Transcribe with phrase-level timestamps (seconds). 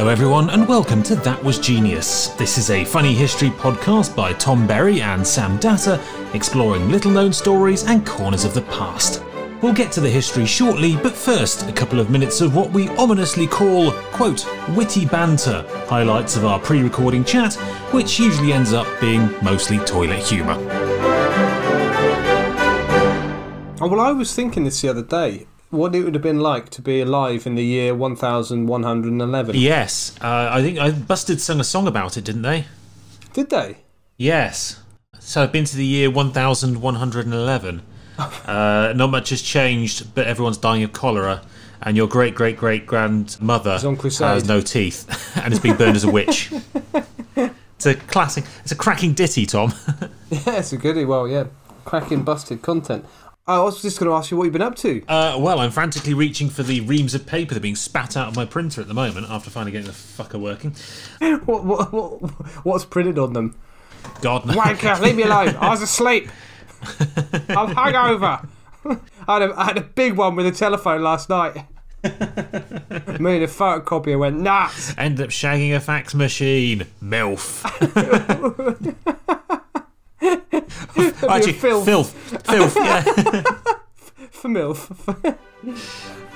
[0.00, 2.28] Hello, everyone, and welcome to That Was Genius.
[2.28, 6.00] This is a funny history podcast by Tom Berry and Sam Datta,
[6.32, 9.22] exploring little known stories and corners of the past.
[9.60, 12.88] We'll get to the history shortly, but first, a couple of minutes of what we
[12.96, 17.52] ominously call, quote, witty banter, highlights of our pre recording chat,
[17.92, 20.56] which usually ends up being mostly toilet humour.
[23.82, 25.46] Oh, well, I was thinking this the other day.
[25.70, 29.54] What it would have been like to be alive in the year 1111.
[29.56, 32.66] Yes, uh, I think I Busted sung a song about it, didn't they?
[33.32, 33.76] Did they?
[34.16, 34.82] Yes.
[35.20, 37.82] So I've been to the year 1111.
[38.18, 41.42] uh, not much has changed, but everyone's dying of cholera,
[41.82, 46.10] and your great great great grandmother has no teeth and has been burned as a
[46.10, 46.52] witch.
[47.80, 48.44] It's a classic.
[48.62, 49.72] It's a cracking ditty, Tom.
[50.28, 51.06] Yeah, it's a goodie.
[51.06, 51.44] Well, yeah.
[51.86, 53.06] Cracking busted content.
[53.50, 55.02] I was just going to ask you what you've been up to.
[55.08, 58.28] Uh, well, I'm frantically reaching for the reams of paper that are being spat out
[58.28, 60.74] of my printer at the moment after finally getting the fucker working.
[61.50, 62.20] What, what, what,
[62.64, 63.56] what's printed on them?
[64.20, 64.56] God knows.
[64.56, 65.56] Wanker, leave me alone.
[65.56, 66.28] I was asleep.
[66.82, 68.46] I'm hungover.
[69.28, 71.54] I had, a, I had a big one with a telephone last night.
[72.04, 74.94] Me and a photocopier went nuts.
[74.96, 76.86] Ended up shagging a fax machine.
[77.02, 77.64] MILF.
[80.22, 81.84] Actually, filth.
[81.84, 82.12] filth.
[82.46, 83.02] Filth, yeah.
[84.30, 85.38] For MILF.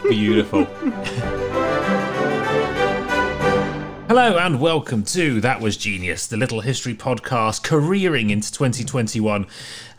[0.08, 0.64] Beautiful.
[4.08, 9.46] Hello and welcome to That Was Genius, the little history podcast careering into 2021,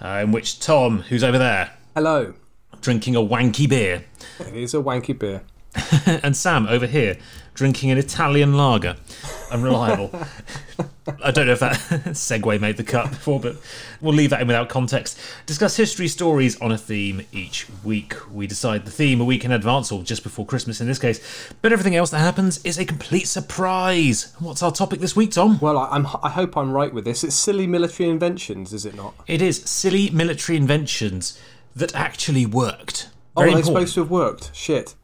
[0.02, 2.34] uh, in which Tom, who's over there, Hello.
[2.82, 4.06] drinking a wanky beer,
[4.40, 5.44] It is a wanky beer.
[6.24, 7.18] and Sam over here
[7.54, 8.96] drinking an Italian lager.
[9.52, 10.12] Unreliable.
[11.24, 11.76] I don't know if that
[12.16, 13.58] segue made the cut before, but
[14.02, 15.20] we'll leave that in without context.
[15.46, 18.16] Discuss history stories on a theme each week.
[18.34, 21.52] We decide the theme a week in advance, or just before Christmas in this case,
[21.62, 24.34] but everything else that happens is a complete surprise.
[24.40, 25.60] What's our topic this week, Tom?
[25.60, 27.24] Well, I, I'm, I hope I'm right with this.
[27.24, 29.14] It's silly military inventions, is it not?
[29.28, 31.40] It is silly military inventions
[31.76, 33.10] that actually worked.
[33.38, 33.66] Oh, they're important.
[33.66, 34.56] supposed to have worked.
[34.56, 34.96] Shit.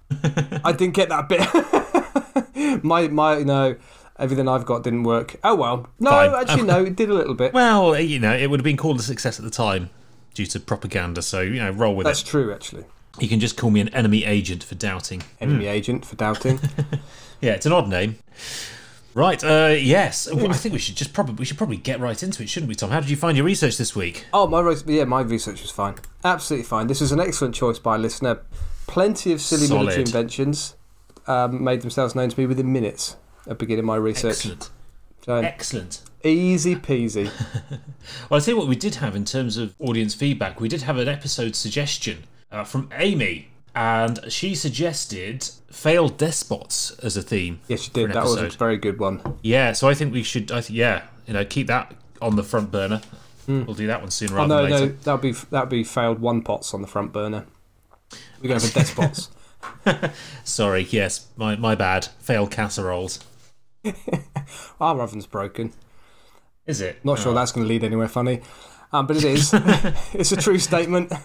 [0.64, 2.84] I didn't get that bit.
[2.84, 3.76] my, my, no,
[4.22, 5.36] everything I've got didn't work.
[5.44, 5.90] Oh well.
[6.00, 6.34] No, Fine.
[6.34, 7.54] actually, no, it did a little bit.
[7.54, 9.90] Well, you know, it would have been called a success at the time
[10.34, 12.24] due to propaganda, so, you know, roll with That's it.
[12.24, 12.86] That's true, actually.
[13.20, 15.22] You can just call me an enemy agent for doubting.
[15.42, 16.60] Enemy agent for doubting.
[17.42, 18.20] Yeah, it's an odd name.
[19.14, 20.32] Right, uh, yes.
[20.32, 22.70] Well, I think we should just probably we should probably get right into it, shouldn't
[22.70, 22.92] we, Tom?
[22.92, 24.26] How did you find your research this week?
[24.32, 25.96] oh, my yeah, my research was fine.
[26.24, 26.88] Absolutely fine.
[26.88, 28.42] This was an excellent choice by a listener.
[28.88, 29.82] Plenty of silly Solid.
[29.82, 30.76] military inventions
[31.28, 33.18] um, made themselves known to me within minutes
[33.48, 34.32] of beginning my research.
[34.46, 34.70] Excellent.
[35.26, 36.02] So, Excellent.
[36.24, 37.30] easy peasy.
[38.30, 40.60] Well, I tell you what we did have in terms of audience feedback.
[40.60, 47.16] We did have an episode suggestion uh, from Amy, and she suggested failed despots as
[47.16, 47.60] a theme.
[47.68, 48.14] Yes, for did.
[48.14, 49.22] That was a very good one.
[49.44, 50.52] Yeah, so I think we should.
[50.52, 53.02] I yeah, you know, keep that on the front burner.
[53.48, 54.86] We'll do that one sooner Oh rather no, than later.
[54.88, 57.46] no, that'll be that'll be failed one pots on the front burner.
[58.42, 59.30] We're going for despots.
[60.44, 62.06] Sorry, yes, my my bad.
[62.20, 63.20] Failed casseroles.
[64.80, 65.74] Our oven's broken.
[66.68, 67.04] Is it?
[67.04, 68.42] Not sure that's going to lead anywhere funny,
[68.94, 69.52] um, but it is.
[70.14, 71.12] it's a true statement.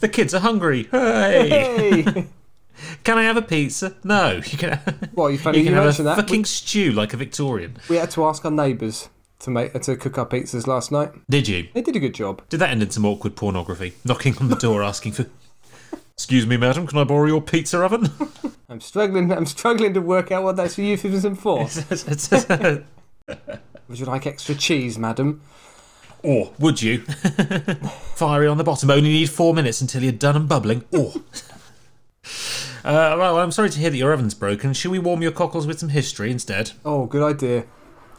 [0.00, 0.88] The kids are hungry.
[0.90, 2.26] Hey, hey,
[3.04, 3.96] can I have a pizza?
[4.04, 4.78] No, you can.
[5.14, 6.16] well, you funny you you, can have mentioned a that.
[6.16, 7.78] fucking stew like a Victorian.
[7.88, 9.08] We, we had to ask our neighbours
[9.40, 11.12] to make to cook our pizzas last night.
[11.30, 11.68] Did you?
[11.72, 12.42] They did a good job.
[12.50, 13.94] Did that end in some awkward pornography?
[14.04, 15.26] Knocking on the door, asking for.
[16.16, 18.08] Excuse me, madam, can I borrow your pizza oven?
[18.68, 19.32] I'm struggling.
[19.32, 21.68] I'm struggling to work out what that's euphemism for.
[23.88, 25.42] Would you like extra cheese, madam?
[26.24, 27.00] or would you?
[28.16, 28.90] Fiery on the bottom.
[28.90, 30.84] Only need four minutes until you're done and bubbling.
[30.90, 31.12] Or.
[32.82, 34.72] Uh, right, well, I'm sorry to hear that your oven's broken.
[34.72, 36.72] Shall we warm your cockles with some history instead?
[36.84, 37.66] Oh, good idea.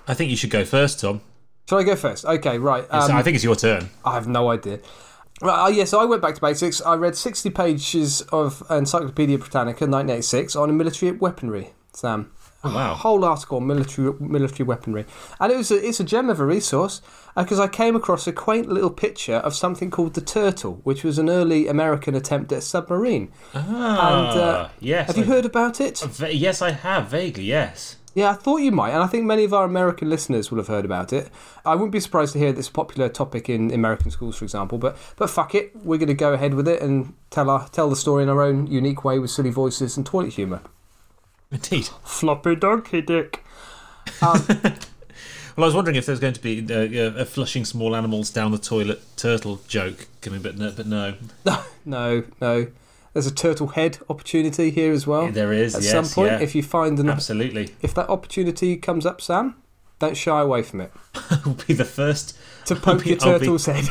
[0.08, 1.22] I think you should go first, Tom.
[1.68, 2.26] Shall I go first?
[2.26, 2.86] Okay, right.
[2.92, 3.90] Um, I think it's your turn.
[4.04, 4.80] I have no idea.
[5.42, 6.82] Right, uh, yeah, so I went back to basics.
[6.82, 11.74] I read 60 pages of Encyclopedia Britannica, 1986, on military weaponry.
[11.94, 12.32] Sam.
[12.64, 12.96] Oh, wow.
[12.96, 15.06] Whole article on military military weaponry,
[15.40, 17.00] and it was a, it's a gem of a resource
[17.36, 21.20] because I came across a quaint little picture of something called the Turtle, which was
[21.20, 23.32] an early American attempt at a submarine.
[23.54, 23.60] Ah,
[24.32, 25.08] and, uh, yes.
[25.08, 26.02] Have you heard about it?
[26.34, 27.98] Yes, I have, vaguely, yes.
[28.16, 30.70] Yeah, I thought you might, and I think many of our American listeners will have
[30.70, 31.30] heard about it.
[31.66, 34.78] I wouldn't be surprised to hear this popular topic in American schools, for example.
[34.78, 37.90] But but fuck it, we're going to go ahead with it and tell our tell
[37.90, 40.62] the story in our own unique way with silly voices and toilet humour.
[41.52, 41.90] Indeed.
[42.04, 43.44] Floppy donkey dick.
[45.56, 48.52] Well, I was wondering if there's going to be uh, a flushing small animals down
[48.52, 50.70] the toilet turtle joke coming, but no.
[50.76, 51.14] But no.
[51.86, 52.68] no, no.
[53.16, 55.32] There's a turtle head opportunity here as well.
[55.32, 55.76] There is, yes.
[55.76, 56.44] At yes, some point, yeah.
[56.44, 57.70] if you find an, Absolutely.
[57.82, 59.56] if that opportunity comes up, Sam,
[60.00, 60.92] don't shy away from it.
[61.16, 62.38] I will be the first.
[62.66, 63.86] To poke be- your I'll be- turtle's head.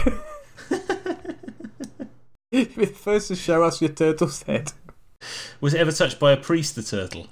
[2.50, 4.73] You'll be the first to show us your turtle's head.
[5.61, 7.29] Was it ever touched by a priest, the turtle?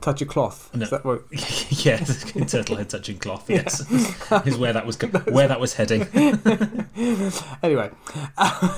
[0.00, 0.70] Touch a cloth.
[0.74, 0.84] No.
[0.84, 1.22] Is that what?
[1.84, 3.80] yeah, the turtle head touching cloth, yes.
[4.46, 6.02] is where that was where that was heading.
[7.62, 7.90] Anyway,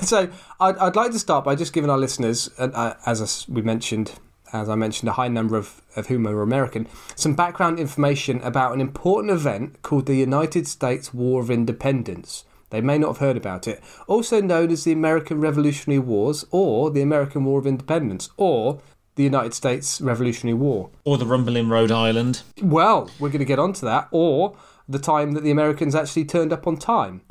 [0.01, 0.29] so
[0.59, 4.13] I'd, I'd like to start by just giving our listeners, uh, as us- we mentioned,
[4.53, 8.73] as I mentioned, a high number of, of whom are American, some background information about
[8.73, 12.45] an important event called the United States War of Independence.
[12.73, 13.83] They may not have heard about it.
[14.07, 18.81] Also known as the American Revolutionary Wars, or the American War of Independence, or
[19.13, 20.89] the United States Revolutionary War.
[21.05, 22.41] Or the rumble in Rhode Island.
[22.63, 24.57] Well, we're going to get onto that, or
[24.89, 27.21] the time that the Americans actually turned up on time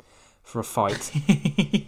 [0.43, 1.11] for a fight.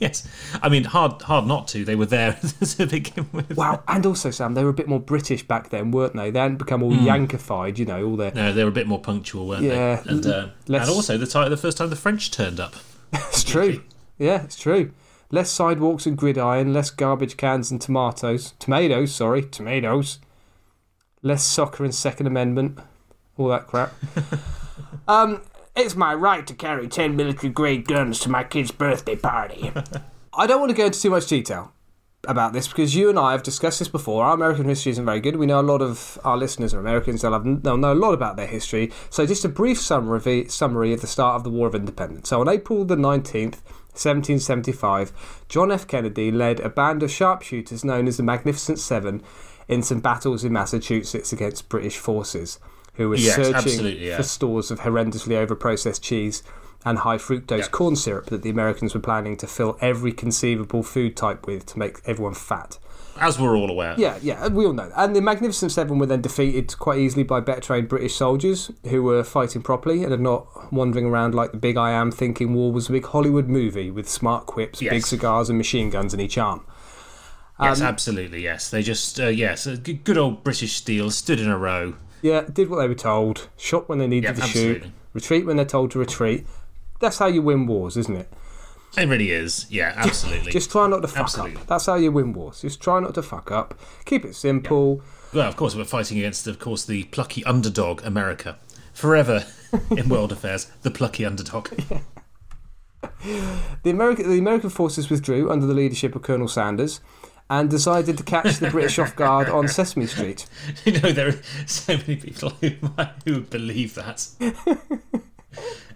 [0.01, 0.27] yes.
[0.61, 1.85] I mean, hard hard not to.
[1.85, 3.55] They were there to begin with.
[3.55, 6.29] Wow, and also Sam, they were a bit more British back then, weren't they?
[6.29, 8.33] They hadn't become all Yankified, you know, all their.
[8.33, 10.11] No, they were a bit more punctual, weren't Yeah, they?
[10.11, 12.75] And, uh, and also the, ti the first time the French turned up.
[13.29, 13.83] It's true.
[14.17, 14.91] Yeah, it's true.
[15.31, 18.53] Less sidewalks and gridiron, less garbage cans and tomatoes.
[18.59, 20.19] Tomatoes, sorry, tomatoes.
[21.21, 22.79] Less soccer and Second Amendment,
[23.37, 23.93] all that crap.
[25.07, 25.41] um,
[25.75, 29.71] it's my right to carry ten military grade guns to my kid's birthday party.
[30.33, 31.73] I don't want to go into too much detail
[32.27, 34.23] about this because you and I have discussed this before.
[34.23, 35.35] Our American history isn't very good.
[35.35, 37.21] We know a lot of our listeners are Americans.
[37.21, 38.91] They'll, have, they'll know a lot about their history.
[39.09, 42.29] So, just a brief summary, summary of the start of the War of Independence.
[42.29, 43.61] So, on April the 19th,
[43.95, 45.87] 1775, John F.
[45.87, 49.21] Kennedy led a band of sharpshooters known as the Magnificent Seven
[49.67, 52.59] in some battles in Massachusetts against British forces
[52.95, 54.17] who were Yes, searching yeah.
[54.17, 56.43] for stores of horrendously overprocessed cheese
[56.85, 57.67] and high fructose Yeah.
[57.67, 61.79] corn syrup that the Americans were planning to fill every conceivable food type with to
[61.79, 62.77] make everyone fat.
[63.19, 63.95] As we're all aware.
[63.97, 64.91] Yeah, yeah, we all know.
[64.95, 69.01] And the Magnificent Seven were then defeated quite easily by better trained British soldiers who
[69.03, 72.73] were fighting properly and are not wandering around like the big I am thinking war
[72.73, 74.91] was a big Hollywood movie with smart quips, Yes.
[74.91, 76.65] big cigars, and machine guns in each arm.
[77.59, 78.69] Yes, Um, absolutely, yes.
[78.69, 81.93] They just, uh, yes, good old British steel stood in a row.
[82.21, 84.81] Yeah, did what they were told, shot when they needed Yeah, to absolutely.
[84.87, 86.45] shoot, retreat when they're told to retreat.
[86.99, 88.31] That's how you win wars, isn't it?
[88.97, 89.65] It really is.
[89.69, 90.51] Yeah, absolutely.
[90.51, 91.57] Just try not to fuck Absolutely.
[91.57, 91.67] up.
[91.67, 92.61] That's how you win wars.
[92.61, 93.77] Just try not to fuck up.
[94.05, 95.01] Keep it simple.
[95.33, 98.57] Well, of course, we're fighting against, of course, the plucky underdog, America.
[98.93, 99.45] Forever
[99.91, 101.69] in world affairs, the plucky underdog.
[103.83, 107.01] The American the American forces withdrew under the leadership of Colonel Sanders
[107.49, 110.47] and decided to catch the British off guard on Sesame Street.
[110.85, 112.71] you know, there are so many people who,
[113.25, 114.27] who believe that.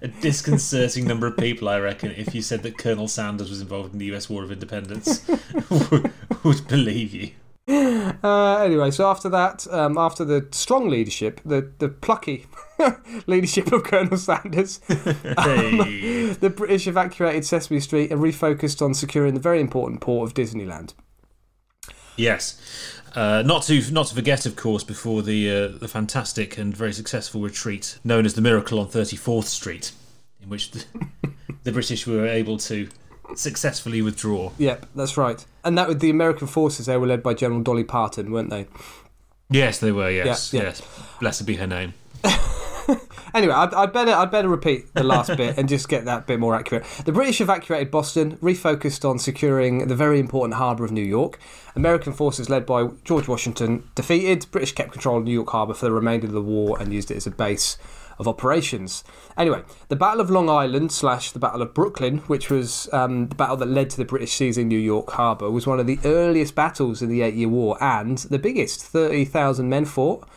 [0.01, 3.93] A disconcerting number of people, I reckon, if you said that Colonel Sanders was involved
[3.93, 5.27] in the US War of Independence,
[5.69, 6.11] would,
[6.43, 7.31] would believe you.
[8.23, 12.47] Uh, anyway, so after that, um, after the strong leadership, the, the plucky
[13.27, 16.33] leadership of Colonel Sanders, Hey.
[16.33, 20.93] the British evacuated Sesame Street and refocused on securing the very important port of Disneyland.
[22.17, 22.59] Yes.
[23.15, 26.93] Uh, not to not to forget, of course, before the uh, the fantastic and very
[26.93, 29.91] successful retreat known as the Miracle on 34th Street,
[30.41, 30.83] in which the,
[31.63, 32.87] the British were able to
[33.35, 34.51] successfully withdraw.
[34.57, 35.43] Yep, that's right.
[35.63, 38.67] And that with the American forces, they were led by General Dolly Parton, weren't they?
[39.49, 40.09] Yes, they were.
[40.09, 40.67] Yes, Yeah, yeah.
[40.67, 40.81] yes.
[41.19, 41.93] Blessed be her name.
[43.33, 46.39] Anyway, I'd, I'd better I'd better repeat the last bit and just get that bit
[46.39, 46.85] more accurate.
[47.05, 51.39] The British evacuated Boston, refocused on securing the very important harbour of New York.
[51.75, 54.47] American forces led by George Washington defeated.
[54.51, 57.11] British kept control of New York harbour for the remainder of the war and used
[57.11, 57.77] it as a base
[58.17, 59.03] of operations.
[59.37, 63.35] Anyway, the Battle of Long Island slash the Battle of Brooklyn, which was um, the
[63.35, 66.53] battle that led to the British seizing New York harbour, was one of the earliest
[66.53, 68.81] battles in the Eight Year War and the biggest.
[68.83, 70.27] Thirty thousand men fought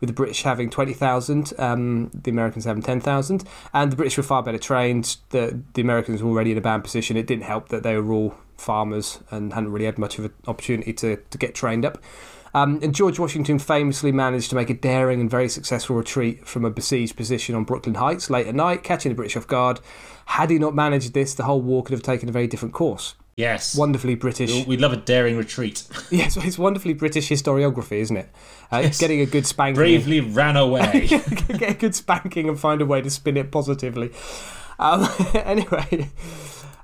[0.00, 4.42] with the British having 20,000, um, the Americans having 10,000, and the British were far
[4.42, 5.16] better trained.
[5.30, 7.16] The, the Americans were already in a bad position.
[7.16, 10.32] It didn't help that they were all farmers and hadn't really had much of an
[10.46, 11.98] opportunity to, to get trained up.
[12.52, 16.64] Um, and George Washington famously managed to make a daring and very successful retreat from
[16.64, 19.80] a besieged position on Brooklyn Heights late at night, catching the British off guard.
[20.26, 23.14] Had he not managed this, the whole war could have taken a very different course.
[23.40, 23.74] Yes.
[23.74, 24.66] Wonderfully British.
[24.66, 25.84] We love a daring retreat.
[26.10, 28.28] Yes, it's wonderfully British historiography, isn't it?
[28.70, 29.76] Uh, Getting a good spanking.
[29.76, 31.06] Bravely ran away.
[31.08, 34.10] get a good spanking and find a way to spin it positively.
[34.78, 36.10] Um, anyway,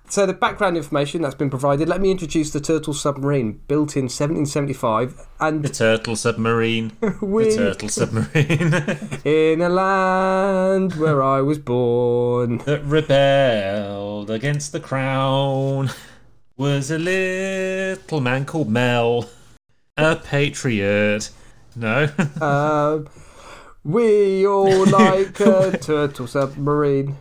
[0.09, 1.89] so the background information that's been provided.
[1.89, 6.93] Let me introduce the Turtle submarine, built in 1775, and the turtle submarine.
[7.01, 8.73] The turtle submarine
[9.25, 12.59] in a land where I was born.
[12.59, 15.91] that rebelled against the crown
[16.57, 19.29] was a little man called Mel.
[19.97, 21.31] A patriot.
[21.75, 22.09] No.
[22.41, 23.09] Um,
[23.85, 27.17] we all like a turtle submarine.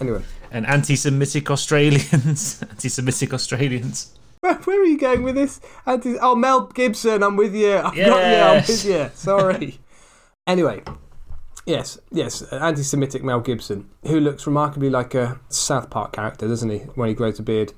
[0.00, 2.62] Anyway, and anti-Semitic Australians.
[2.70, 4.14] anti-Semitic Australians.
[4.40, 5.60] where, where are you going with this?
[5.86, 7.76] Anti- oh, Mel Gibson, I'm with you.
[7.76, 8.06] I've got you.
[8.06, 9.10] I'm with you.
[9.14, 9.78] Sorry.
[10.46, 10.82] anyway,
[11.66, 16.78] yes, yes, anti-Semitic Mel Gibson, who looks remarkably like a South Park character, doesn't he?
[16.78, 17.72] When he grows a beard,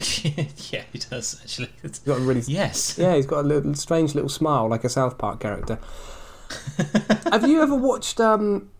[0.24, 1.70] yeah, he does actually.
[1.82, 2.98] he's got a really Yes.
[2.98, 5.78] Yeah, he's got a little strange little smile like a South Park character.
[7.32, 8.70] Have you ever watched um,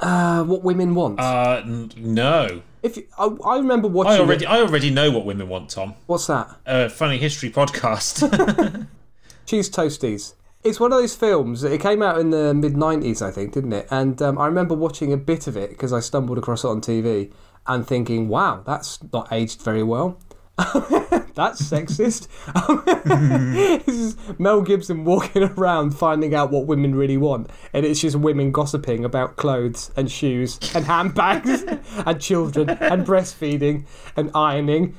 [0.00, 1.18] uh, What Women Want?
[1.20, 2.62] Uh, n- no.
[2.82, 4.12] if you, I, I remember watching.
[4.12, 5.94] I it- already, I already know what women want, Tom.
[6.06, 6.48] What's that?
[6.66, 8.86] A funny history podcast.
[9.46, 10.34] Cheese Toasties.
[10.64, 11.64] It's one of those films.
[11.64, 13.86] It came out in the mid '90s, I think, didn't it?
[13.90, 16.80] And um, I remember watching a bit of it because I stumbled across it on
[16.80, 17.32] TV
[17.66, 20.18] and thinking, "Wow, that's not aged very well."
[21.34, 22.26] that's sexist.
[23.86, 28.16] this is Mel Gibson walking around finding out what women really want, and it's just
[28.16, 31.62] women gossiping about clothes and shoes and handbags
[32.06, 33.86] and children and breastfeeding
[34.16, 34.96] and ironing.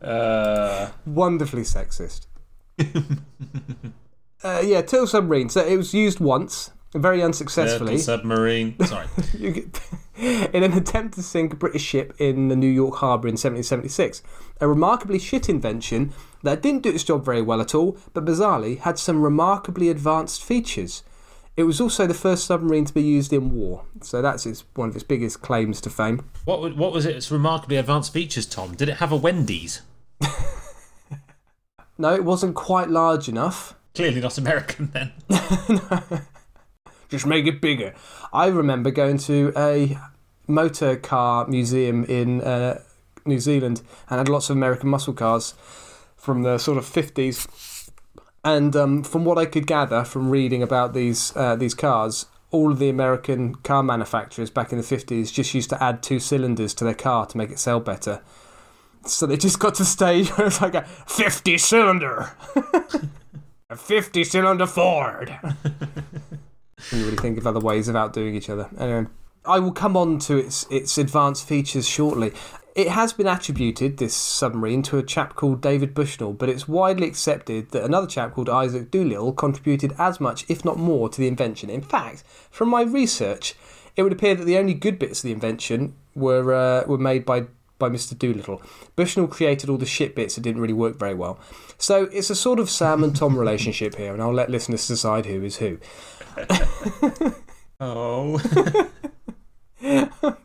[0.00, 2.26] uh, wonderfully sexist.
[4.44, 5.48] uh, yeah, Turtle Submarine.
[5.48, 8.76] So it was used once, very unsuccessfully, turtle submarine.
[8.86, 9.06] Sorry.
[10.16, 14.22] In an attempt to sink a British ship in the New York harbour in 1776.
[14.60, 16.12] A remarkably shit invention
[16.44, 20.44] that didn't do its job very well at all, but bizarrely had some remarkably advanced
[20.44, 21.02] features.
[21.56, 24.88] It was also the first submarine to be used in war, so that's its, one
[24.88, 26.24] of its biggest claims to fame.
[26.44, 28.76] What would- what was its remarkably advanced features, Tom?
[28.76, 29.82] Did it have a Wendy's?
[31.96, 33.74] No, it wasn't quite large enough.
[33.94, 35.12] Clearly not American then.
[37.14, 37.94] Just make it bigger.
[38.32, 39.96] I remember going to a
[40.48, 42.80] motor car museum in uh,
[43.24, 45.54] New Zealand and had lots of American muscle cars
[46.16, 47.88] from the sort of 50s.
[48.44, 52.72] And um, from what I could gather from reading about these, uh, these cars, all
[52.72, 56.74] of the American car manufacturers back in the 50s just used to add two cylinders
[56.74, 58.22] to their car to make it sell better.
[59.06, 62.32] So they just got to stage where it's like a 50 cylinder.
[63.70, 65.38] a 50 cylinder Ford.
[66.92, 68.68] You really think of other ways of outdoing each other?
[68.78, 69.06] Anyway,
[69.44, 72.32] I will come on to its its advanced features shortly.
[72.74, 77.06] It has been attributed, this submarine, to a chap called David Bushnell, but it's widely
[77.06, 81.28] accepted that another chap called Isaac Doolittle contributed as much, if not more, to the
[81.28, 81.70] invention.
[81.70, 83.54] In fact, from my research,
[83.94, 87.24] it would appear that the only good bits of the invention were uh, were made
[87.24, 87.44] by
[87.78, 88.18] by Mr.
[88.18, 88.62] Doolittle.
[88.96, 91.38] Bushnell created all the shit bits that didn't really work very well.
[91.78, 95.26] So it's a sort of Sam and Tom relationship here, and I'll let listeners decide
[95.26, 95.78] who is who.
[97.80, 98.38] Oh.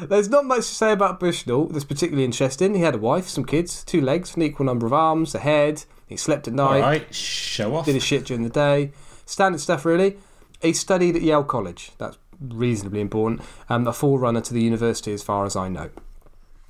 [0.00, 2.74] There's not much to say about Bushnell that's particularly interesting.
[2.74, 5.84] He had a wife, some kids, two legs, an equal number of arms, a head.
[6.06, 7.84] He slept at night, Alright, show off.
[7.84, 8.92] did his shit during the day.
[9.26, 10.16] Standard stuff, really.
[10.62, 11.90] He studied at Yale College.
[11.98, 13.42] That's reasonably important.
[13.68, 15.90] Um, a forerunner to the university, as far as I know.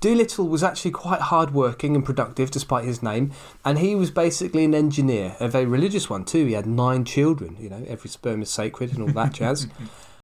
[0.01, 3.33] Doolittle was actually quite hardworking and productive despite his name,
[3.65, 6.47] and he was basically an engineer, a very religious one too.
[6.47, 9.67] He had nine children, you know, every sperm is sacred and all that jazz.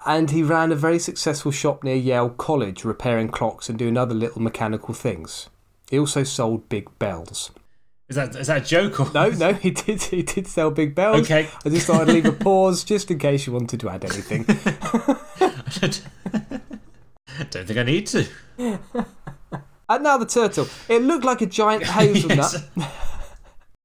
[0.07, 4.14] And he ran a very successful shop near Yale College, repairing clocks and doing other
[4.14, 5.49] little mechanical things.
[5.90, 7.50] He also sold big bells.
[8.09, 10.02] Is that is that a joke or No, no, he did.
[10.02, 11.23] He did sell big bells.
[11.23, 11.49] Okay.
[11.64, 14.45] I just thought I'd leave a pause just in case you wanted to add anything.
[17.38, 18.26] I don't think I need to.
[19.88, 20.67] And now the turtle.
[20.88, 22.55] It looked like a giant hazelnut.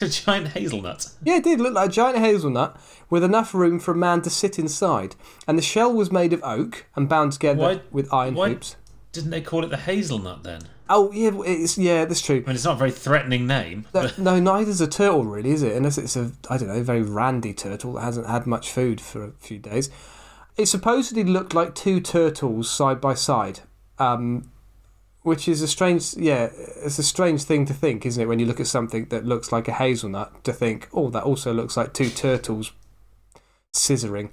[0.01, 1.09] A giant hazelnut.
[1.23, 2.79] Yeah, it did look like a giant hazelnut
[3.09, 5.15] with enough room for a man to sit inside.
[5.47, 8.75] And the shell was made of oak and bound together Why- with iron why- hoops.
[9.11, 10.61] Didn't they call it the hazelnut then?
[10.87, 12.37] Oh yeah, it's yeah, that's true.
[12.37, 13.85] I mean, it's not a very threatening name.
[13.93, 15.75] No, no, neither's a turtle, really, is it?
[15.75, 19.23] Unless it's a, I don't know, very randy turtle that hasn't had much food for
[19.23, 19.89] a few days.
[20.57, 23.61] It supposedly looked like two turtles side by side,
[23.97, 24.51] um,
[25.29, 26.49] which is a strange, yeah,
[26.83, 28.25] it's a strange thing to think, isn't it?
[28.25, 31.53] When you look at something that looks like a hazelnut, to think, oh, that also
[31.53, 32.71] looks like two turtles
[33.71, 34.31] scissoring.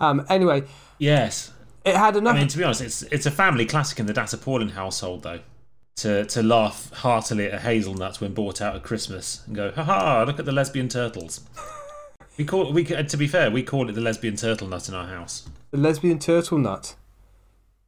[0.00, 0.62] Um, anyway,
[0.96, 1.52] yes.
[1.84, 2.36] it had enough.
[2.36, 5.40] I mean, to be honest, it's it's a family classic in the Datta-Paulin household, though.
[5.96, 9.84] To to laugh heartily at a hazelnut when bought out at Christmas and go, ha
[9.84, 10.24] ha!
[10.26, 11.42] Look at the lesbian turtles.
[12.38, 15.06] we call we to be fair, we call it the lesbian turtle nut in our
[15.06, 15.46] house.
[15.70, 16.96] the lesbian turtle nut.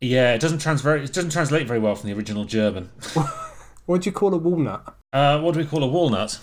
[0.03, 0.97] Yeah, it doesn't transfer.
[0.97, 2.91] It doesn't translate very well from the original German.
[3.85, 4.95] What do you call a walnut?
[5.13, 6.39] Uh, what do we call a walnut?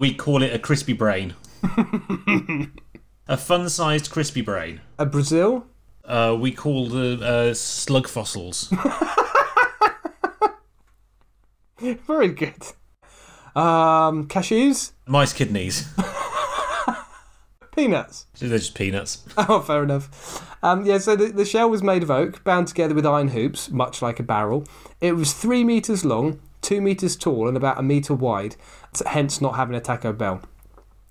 [0.00, 1.36] We call it a crispy brain.
[3.28, 4.80] a fun-sized crispy brain.
[4.98, 5.66] A Brazil?
[6.04, 8.74] Uh, we call the uh, slug fossils.
[11.78, 12.60] Very good.
[13.54, 15.88] Um, cashews, Mice kidneys.
[17.80, 18.26] Peanuts.
[18.38, 19.24] They're just peanuts.
[19.36, 20.46] Oh, fair enough.
[20.62, 23.70] Um, yeah, so the, the shell was made of oak, bound together with iron hoops,
[23.70, 24.64] much like a barrel.
[25.00, 28.56] It was three metres long, two metres tall, and about a metre wide,
[29.06, 30.42] hence not having a Taco Bell.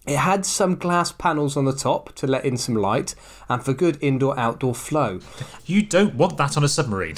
[0.05, 3.15] It had some glass panels on the top to let in some light
[3.49, 5.19] and for good indoor outdoor flow.
[5.65, 7.17] You don't want that on a submarine.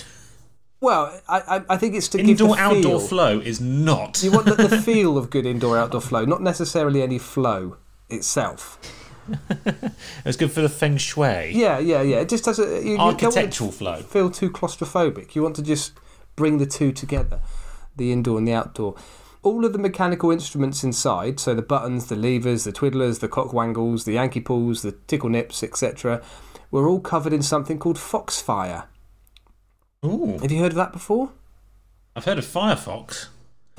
[0.79, 3.07] Well, I, I, think it's to give indoor outdoor feel.
[3.07, 4.23] flow is not.
[4.23, 7.77] You want the, the feel of good indoor outdoor flow, not necessarily any flow
[8.09, 8.79] itself.
[10.25, 11.51] It's good for the feng shui.
[11.53, 12.17] Yeah, yeah, yeah.
[12.17, 12.67] It just doesn't.
[12.85, 13.97] You, you don't want it to Architectural flow.
[13.97, 15.35] feel too claustrophobic.
[15.35, 15.93] You want to just
[16.35, 17.39] bring the two together,
[17.95, 18.95] the indoor and the outdoor.
[19.43, 24.05] All of the mechanical instruments inside, so the buttons, the levers, the twiddlers, the cockwangles,
[24.05, 26.21] the Yankee pulls, the tickle nips, etc.,
[26.69, 28.83] were all covered in something called Foxfire.
[30.05, 30.37] Ooh.
[30.41, 31.31] Have you heard of that before?
[32.15, 33.27] I've heard of Firefox.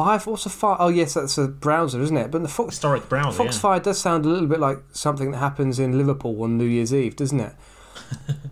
[0.05, 0.77] Fire, what's a fire?
[0.81, 2.31] Oh, yes, that's a browser, isn't it?
[2.31, 3.43] But the Fox, Historic browser.
[3.43, 3.51] yeah.
[3.51, 6.93] Foxfire does sound a little bit like something that happens in Liverpool on New Year's
[6.93, 7.53] Eve, doesn't it?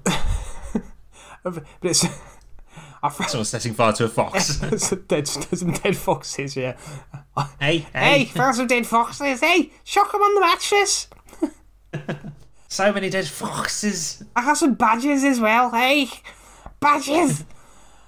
[1.43, 2.05] but it's.
[3.03, 4.47] I found Someone setting fire to a fox.
[4.87, 6.77] some dead, some dead foxes, yeah.
[7.59, 8.25] hey, Hey, hey.
[8.27, 9.41] found some dead foxes.
[9.41, 11.09] Hey, shock them on the mattress.
[12.69, 14.23] So many dead foxes.
[14.37, 15.71] I have some badges as well.
[15.71, 16.09] Hey,
[16.79, 17.45] badges.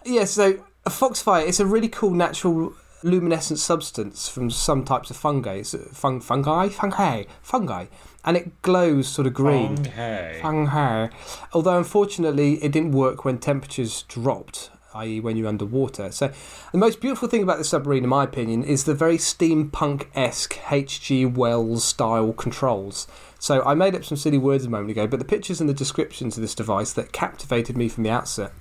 [0.04, 5.16] yeah, so a foxfire is a really cool natural luminescent substance from some types of
[5.16, 5.56] fungi.
[5.56, 7.87] It's fun, fungi, fungi, fungi,
[8.25, 9.85] and it glows sort of green.
[9.85, 10.38] Hey.
[10.42, 11.09] Fungi.
[11.52, 16.11] Although unfortunately, it didn't work when temperatures dropped, i.e., when you're underwater.
[16.12, 16.32] So,
[16.71, 20.59] the most beautiful thing about the submarine, in my opinion, is the very steampunk esque
[20.71, 21.26] H.G.
[21.26, 23.06] Wells style controls.
[23.38, 25.75] So, I made up some silly words a moment ago, but the pictures and the
[25.75, 28.52] descriptions of this device that captivated me from the outset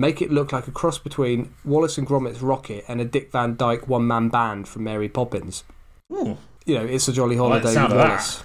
[0.00, 3.54] make it look like a cross between Wallace and Gromit's rocket and a Dick Van
[3.54, 5.62] Dyke one man band from Mary Poppins.
[6.10, 6.38] Ooh.
[6.64, 8.02] You know, it's a jolly holiday sound with.
[8.02, 8.42] Wallace.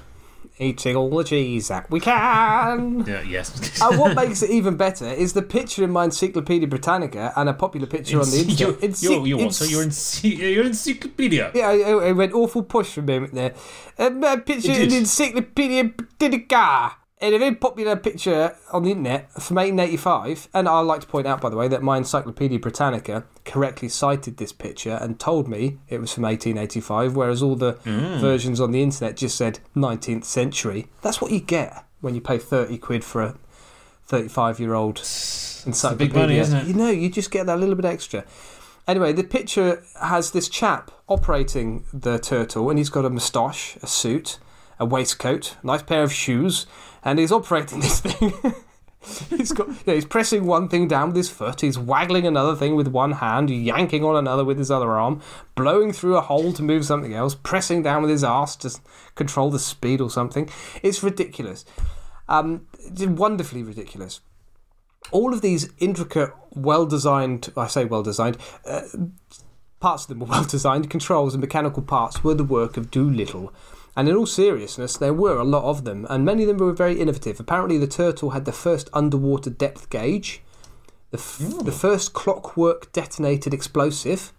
[0.58, 3.06] Eating all the cheese that we can.
[3.06, 3.82] Yeah, yes.
[3.82, 7.54] And what makes it even better is the picture in my Encyclopedia Britannica and a
[7.54, 9.02] popular picture on the you're, internet.
[9.02, 9.54] you're, you're, what?
[9.54, 9.92] So you're in
[10.24, 11.52] you're encyclopedia.
[11.54, 13.54] Yeah, I, I went awful push for a moment there.
[13.98, 16.98] Um, a picture You in the Encyclopedia Britannica.
[17.22, 20.50] And a very popular picture on the internet from 1885.
[20.54, 24.38] And I'd like to point out, by the way, that my Encyclopedia Britannica correctly cited
[24.38, 28.20] this picture and told me it was from 1885, whereas all the mm.
[28.20, 30.88] versions on the internet just said 19th century.
[31.02, 33.38] That's what you get when you pay 30 quid for a
[34.08, 35.98] 35 year old encyclopedia.
[35.98, 36.68] big money, isn't it?
[36.68, 38.26] You know, you just get that little bit extra.
[38.88, 43.88] Anyway, the picture has this chap operating the turtle, and he's got a moustache, a
[43.88, 44.38] suit,
[44.80, 46.66] a waistcoat, a nice pair of shoes,
[47.04, 48.34] and he's operating this thing.
[49.30, 52.76] he's got, yeah, he's pressing one thing down with his foot, he's waggling another thing
[52.76, 55.22] with one hand, yanking on another with his other arm,
[55.56, 58.78] blowing through a hole to move something else, pressing down with his ass to
[59.16, 60.50] control the speed or something.
[60.82, 61.66] It's ridiculous.
[62.28, 64.22] Um, it's wonderfully ridiculous
[65.12, 68.82] all of these intricate, well designed, I say well designed, uh,
[69.80, 73.54] parts of them were well designed, controls and mechanical parts were the work of Doolittle.
[73.96, 76.74] And in all seriousness, there were a lot of them, and many of them were
[76.74, 77.40] very innovative.
[77.40, 80.42] Apparently, the Turtle had the first underwater depth gauge,
[81.12, 81.60] the, f- hmm.
[81.60, 84.34] the first clockwork detonated explosive,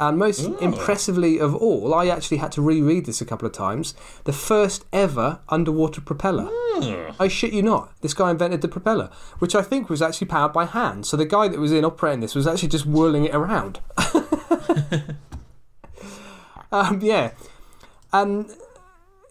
[0.00, 0.54] and most hmm.
[0.62, 4.84] impressively of all, I actually had to reread this a couple of times, the first
[4.92, 6.48] ever underwater propeller.
[6.50, 7.10] Hmm.
[7.20, 7.92] I shit you not.
[8.00, 11.06] This guy invented the propeller, which I think was actually powered by hand.
[11.06, 13.80] So the guy that was in operating this was actually just whirling it around.
[16.72, 17.32] um, yeah.
[18.12, 18.50] And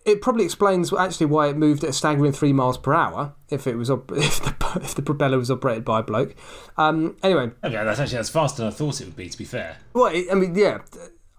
[0.08, 3.68] it probably explains actually why it moved at a staggering three miles per hour if
[3.68, 6.34] it was if the, if the propeller was operated by a bloke.
[6.78, 9.30] Um, anyway, Okay, that's actually that's faster than I thought it would be.
[9.30, 9.78] To be fair.
[9.94, 10.80] well, I mean, yeah,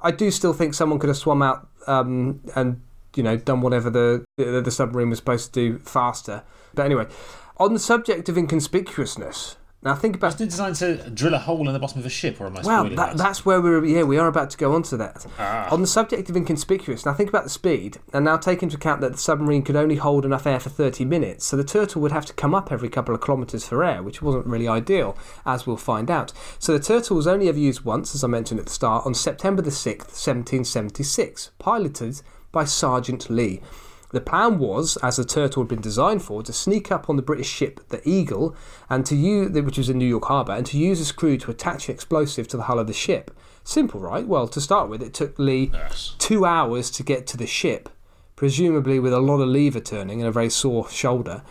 [0.02, 2.82] I do still think someone could have swum out um, and
[3.16, 6.42] you know done whatever the, the the submarine was supposed to do faster.
[6.74, 7.06] But anyway,
[7.56, 10.28] on the subject of inconspicuousness, now think about.
[10.28, 12.56] Wasn't it designed to drill a hole in the bottom of a ship, or am
[12.56, 13.16] I Well, that, that?
[13.16, 13.84] that's where we're.
[13.84, 15.24] Yeah, we are about to go on to that.
[15.38, 15.72] Ah.
[15.72, 19.00] On the subject of inconspicuous, now think about the speed, and now take into account
[19.02, 22.12] that the submarine could only hold enough air for 30 minutes, so the turtle would
[22.12, 25.66] have to come up every couple of kilometres for air, which wasn't really ideal, as
[25.66, 26.32] we'll find out.
[26.58, 29.14] So the turtle was only ever used once, as I mentioned at the start, on
[29.14, 33.60] September the 6th, 1776, piloted by Sergeant Lee.
[34.10, 37.22] The plan was, as the turtle had been designed for, to sneak up on the
[37.22, 38.56] British ship, the Eagle,
[38.88, 41.50] and to use, which was in New York Harbour, and to use a screw to
[41.50, 43.36] attach an explosive to the hull of the ship.
[43.64, 44.26] Simple, right?
[44.26, 46.14] Well, to start with, it took Lee Yes.
[46.18, 47.90] two hours to get to the ship,
[48.34, 51.42] presumably with a lot of lever turning and a very sore shoulder.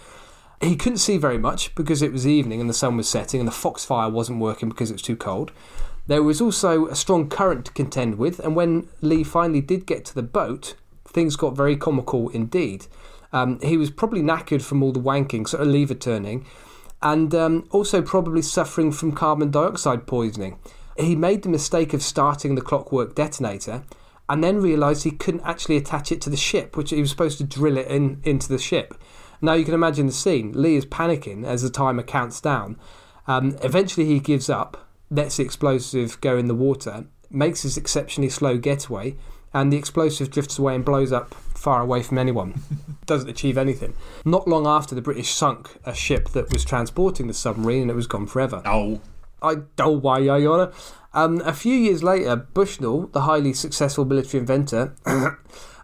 [0.59, 3.47] He couldn't see very much because it was evening and the sun was setting and
[3.47, 5.51] the foxfire wasn't working because it was too cold.
[6.07, 10.05] There was also a strong current to contend with, and when Lee finally did get
[10.05, 10.73] to the boat,
[11.17, 12.85] things got very comical indeed.
[13.33, 16.45] Um, he was probably knackered from all the wanking, sort of lever turning,
[17.01, 20.59] and um, also probably suffering from carbon dioxide poisoning.
[20.95, 23.83] He made the mistake of starting the clockwork detonator
[24.29, 27.39] and then realised he couldn't actually attach it to the ship, which he was supposed
[27.39, 28.93] to drill it in into the ship.
[29.41, 30.51] Now you can imagine the scene.
[30.53, 32.77] Lee is panicking as the timer counts down.
[33.25, 38.29] Um, eventually, he gives up, lets the explosive go in the water, makes his exceptionally
[38.29, 39.15] slow getaway,
[39.53, 42.61] and the explosive drifts away and blows up far away from anyone.
[43.05, 43.93] Doesn't achieve anything.
[44.25, 47.95] Not long after, the British sunk a ship that was transporting the submarine and it
[47.95, 48.61] was gone forever.
[48.65, 49.01] Oh.
[49.41, 50.71] I don't why, Your Honour.
[51.13, 54.95] Um, a few years later, Bushnell, the highly successful military inventor,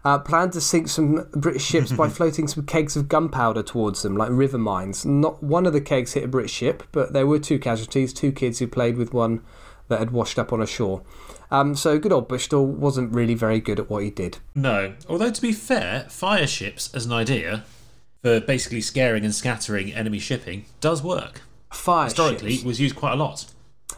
[0.04, 4.16] uh, planned to sink some British ships by floating some kegs of gunpowder towards them,
[4.16, 5.04] like river mines.
[5.04, 8.32] Not one of the kegs hit a British ship, but there were two casualties, two
[8.32, 9.42] kids who played with one
[9.88, 11.02] that had washed up on a shore.
[11.50, 14.38] Um, so good old Bushnell wasn't really very good at what he did.
[14.54, 14.94] No.
[15.08, 17.64] Although, to be fair, fire ships as an idea
[18.22, 21.42] for basically scaring and scattering enemy shipping does work.
[21.72, 22.64] Fire Historically, ships.
[22.64, 23.46] was used quite a lot.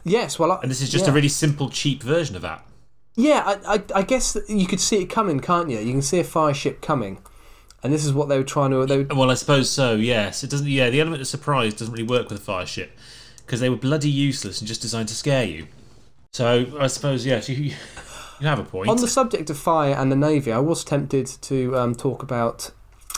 [0.04, 1.10] Yes, well, I, And this is just yeah.
[1.10, 2.66] a really simple, cheap version of that.
[3.14, 5.78] Yeah, I, I, I guess you could see it coming, can't you?
[5.78, 7.18] You can see a fire ship coming,
[7.82, 8.84] and this is what they were trying to.
[8.84, 10.44] They were, Well, I suppose so, yes.
[10.44, 10.66] It doesn't.
[10.66, 12.90] Yeah, the element of surprise doesn't really work with a fire ship
[13.38, 15.66] because they were bloody useless and just designed to scare you.
[16.32, 18.88] So, I suppose, yes, you, you have a point.
[18.90, 22.70] on the subject of fire and the navy, I was tempted to um, talk about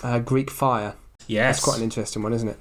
[0.03, 0.95] uh, Greek fire.
[1.27, 1.57] yes.
[1.57, 2.59] That's quite an interesting one, isn't it?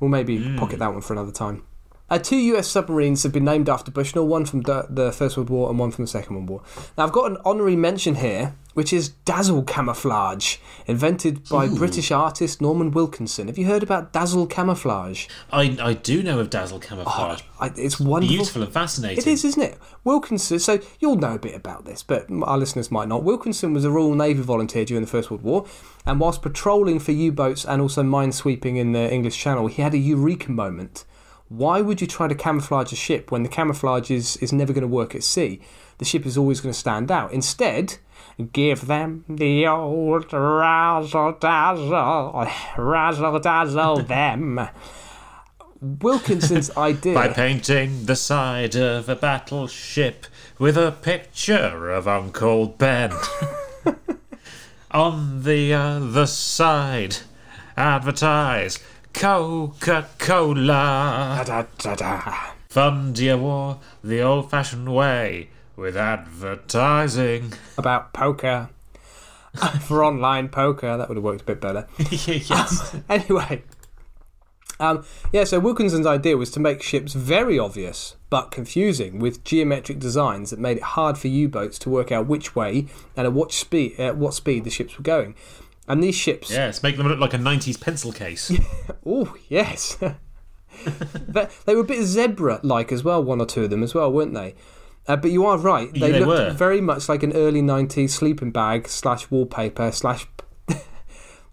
[0.00, 0.56] We'll maybe Hmm.
[0.56, 1.62] pocket that one for another time.
[2.08, 5.48] Uh, two US submarines have been named after Bushnell, one from the, the First World
[5.50, 6.62] War and one from the Second World War.
[6.98, 10.56] Now, I've got an honorary mention here, which is dazzle camouflage,
[10.86, 11.76] invented by Ooh.
[11.76, 13.48] British artist Norman Wilkinson.
[13.48, 15.26] Have you heard about dazzle camouflage?
[15.52, 17.42] I, I do know of Dazzle Camouflage.
[17.42, 18.36] Oh, I, it's wonderful.
[18.36, 19.18] Beautiful and fascinating.
[19.18, 19.78] It is, isn't it?
[20.04, 23.22] Wilkinson, so you'll know a bit about this, but our listeners might not.
[23.22, 25.66] Wilkinson was a Royal Navy volunteer during the First World War,
[26.06, 29.82] and whilst patrolling for U boats and also mine sweeping in the English Channel, he
[29.82, 31.04] had a eureka moment.
[31.48, 34.82] Why would you try to camouflage a ship when the camouflage is, is never going
[34.82, 35.60] to work at sea?
[35.98, 37.32] The ship is always going to stand out.
[37.32, 37.98] Instead,
[38.40, 44.68] give them the old razzle dazzle, razzle dazzle them.
[45.80, 47.14] Wilkinson's idea.
[47.14, 50.26] By painting the side of a battleship
[50.58, 53.12] with a picture of Uncle Ben.
[54.90, 57.18] On the uh, other side,
[57.76, 58.78] advertise
[59.14, 61.42] Coca Cola.
[61.46, 62.52] Da, da, da.
[62.68, 65.48] Fund your war the old fashioned way
[65.80, 67.52] with advertising.
[67.78, 68.68] about poker
[69.80, 70.96] for online poker.
[70.96, 71.86] That would have worked a bit better.
[72.10, 72.94] yes.
[73.08, 73.62] Anyway,
[74.78, 75.44] um, yeah.
[75.44, 80.58] So Wilkinson's idea was to make ships very obvious but confusing with geometric designs that
[80.60, 84.16] made it hard for U-boats to work out which way and at what speed at
[84.16, 85.34] what speed the ships were going.
[85.88, 88.52] And these ships, Yes, make them look like a 90s pencil case.
[89.04, 89.98] oh yes,
[91.28, 93.22] But they were a bit zebra-like as well.
[93.24, 94.54] One or two of them as well, weren't they?
[95.06, 95.92] Uh, but you are right.
[95.92, 96.50] They, Yeah, they looked were.
[96.52, 100.26] very much like an early '90s sleeping bag slash wallpaper slash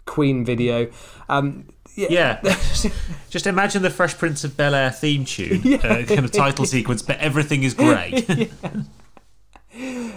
[0.06, 0.88] Queen video.
[1.28, 2.56] Um, yeah, Yeah.
[3.30, 7.02] Just imagine the Fresh Prince of Bel Air theme tune, uh, kind of title sequence,
[7.02, 8.48] but everything is grey.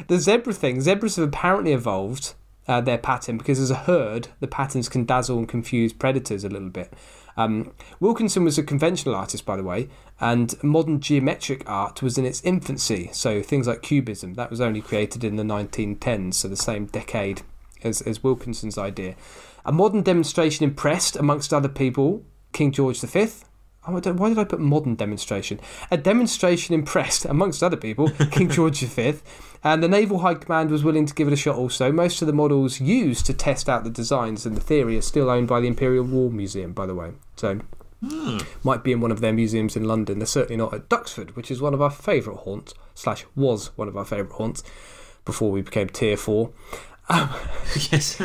[0.08, 0.82] the zebra thing.
[0.82, 2.34] Zebras have apparently evolved
[2.68, 6.50] uh, their pattern because as a herd, the patterns can dazzle and confuse predators a
[6.50, 6.94] little bit.
[7.38, 9.90] Um, Wilkinson was a conventional artist, by the way,
[10.20, 13.10] and modern geometric art was in its infancy.
[13.14, 17.42] So things like cubism that was only created in the 1910s, so the same decade
[17.84, 19.16] as, as Wilkinson's idea.
[19.66, 23.28] A modern demonstration impressed, amongst other people, King George V.
[23.88, 25.60] Oh, why did I put modern demonstration?
[25.90, 29.16] A demonstration impressed, amongst other people, King George V.
[29.64, 31.92] And the Naval High Command was willing to give it a shot also.
[31.92, 35.30] Most of the models used to test out the designs and the theory are still
[35.30, 37.12] owned by the Imperial War Museum, by the way.
[37.36, 37.60] So,
[38.64, 40.18] might be in one of their museums in London.
[40.18, 43.88] They're certainly not at Duxford, which is one of our favourite haunts, slash was one
[43.88, 44.64] of our favourite haunts
[45.26, 46.50] before we became Tier 4.
[47.92, 48.20] yes.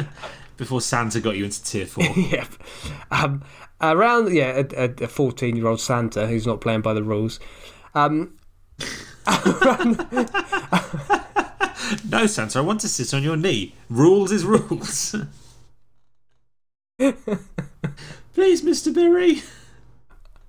[0.57, 2.05] Before Santa got you into tier four.
[2.17, 2.49] yep.
[3.11, 3.43] Um,
[3.81, 7.39] around, yeah, a 14 year old Santa who's not playing by the rules.
[7.95, 8.39] Um,
[12.09, 13.75] no, Santa, I want to sit on your knee.
[13.89, 15.15] Rules is rules.
[18.35, 18.95] Please, Mr.
[18.95, 19.43] Berry.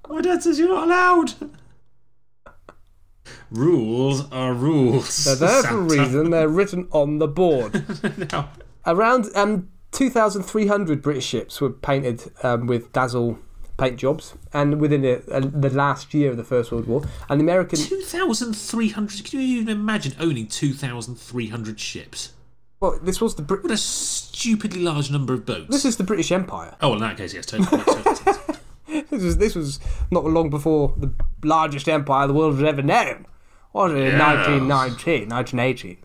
[0.09, 1.33] My dad says you're not allowed.
[3.49, 5.23] Rules are rules.
[5.25, 6.01] they're there for a Santa.
[6.03, 7.83] reason, they're written on the board.
[8.31, 8.49] No.
[8.85, 13.37] Around um, 2,300 British ships were painted um, with dazzle
[13.77, 17.03] paint jobs, and within a, a, uh, the last year of the First World War,
[17.29, 19.23] and the American 2,300.
[19.25, 22.33] Can you even imagine owning 2,300 ships?
[22.79, 25.67] well, this was the Brit- What a stupidly large number of boats.
[25.69, 26.75] this is the British Empire.
[26.81, 27.83] oh, well, in that case, yes, totally.
[29.09, 29.79] This was this was
[30.11, 31.11] not long before the
[31.43, 33.25] largest empire the world has ever known.
[33.73, 34.47] Was it in Yes.
[34.47, 35.97] 1919, 1918?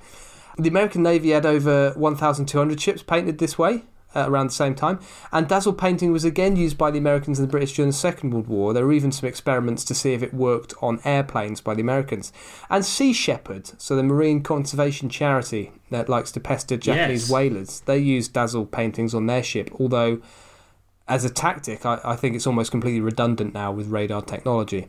[0.58, 5.00] The American Navy had over 1,200 ships painted this way uh, around the same time,
[5.32, 8.30] and dazzle painting was again used by the Americans and the British during the Second
[8.30, 8.72] World War.
[8.72, 12.32] There were even some experiments to see if it worked on airplanes by the Americans.
[12.68, 17.30] And Sea Shepherd, so the marine conservation charity that likes to pester Japanese Yes.
[17.30, 20.20] whalers, they used dazzle paintings on their ship, although
[21.08, 24.88] as a tactic, I, I think it's almost completely redundant now with radar technology.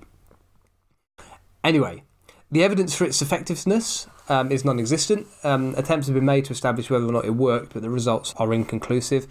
[1.63, 2.03] Anyway,
[2.51, 5.27] the evidence for its effectiveness um, is non existent.
[5.43, 8.33] Um, attempts have been made to establish whether or not it worked, but the results
[8.37, 9.27] are inconclusive.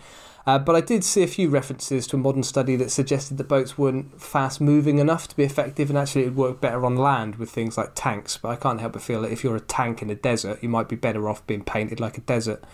[0.47, 3.49] Uh, but I did see a few references to a modern study that suggested that
[3.49, 6.97] boats weren't fast moving enough to be effective and actually it would work better on
[6.97, 8.39] land with things like tanks.
[8.39, 10.69] But I can't help but feel that if you're a tank in a desert, you
[10.69, 12.65] might be better off being painted like a desert.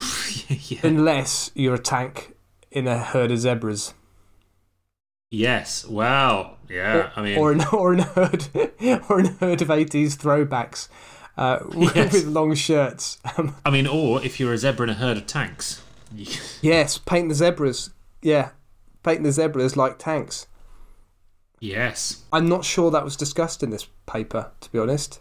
[0.48, 0.80] yeah.
[0.84, 2.36] Unless you're a tank
[2.70, 3.94] in a herd of zebras.
[5.34, 5.86] Yes.
[5.86, 6.56] Wow.
[6.68, 7.08] Yeah.
[7.16, 8.48] I mean, or an or in a herd,
[9.08, 10.88] or in a herd of eighties throwbacks
[11.38, 12.12] uh, with, Yes.
[12.12, 13.18] with long shirts.
[13.38, 15.82] Um, I mean, or if you're a zebra in a herd of tanks.
[16.60, 17.90] yes, paint the zebras.
[18.20, 18.50] Yeah,
[19.02, 20.46] paint the zebras like tanks.
[21.60, 22.22] yes.
[22.32, 25.20] I'm not sure that was discussed in this paper, to be honest.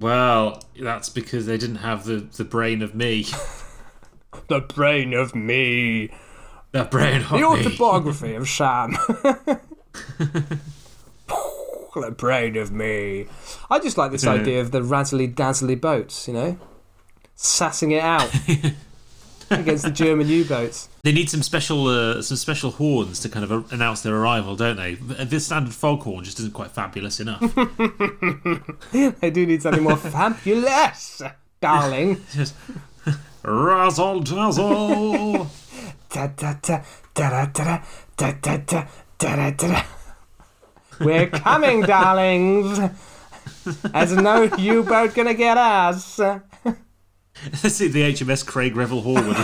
[0.00, 3.26] Well, that's because they didn't have the, the brain of me.
[4.48, 6.10] The brain of me.
[6.72, 8.92] The brain The autobiography of Sam.
[11.94, 13.26] the brain of me.
[13.68, 16.58] I just like this idea of the razzly dazzly boats, you know?
[17.36, 18.30] Sassing it out
[19.50, 20.88] against the German U boats.
[21.02, 24.76] They need some special uh, some special horns to kind of announce their arrival, don't
[24.76, 24.94] they?
[24.94, 27.40] This standard foghorn just isn't quite fabulous enough.
[28.92, 31.22] They do need something more fabulous,
[31.60, 32.20] darling.
[32.32, 32.54] just
[33.42, 35.50] razzle dazzle.
[36.12, 36.82] Da da da
[37.14, 37.82] da da da
[38.16, 38.86] da da da
[39.18, 39.82] da da da.
[40.98, 42.78] We're coming, darlings.
[43.92, 46.18] There's no U-boat gonna get us.
[46.18, 49.36] Let's see the HMS Craig Revel Horwood.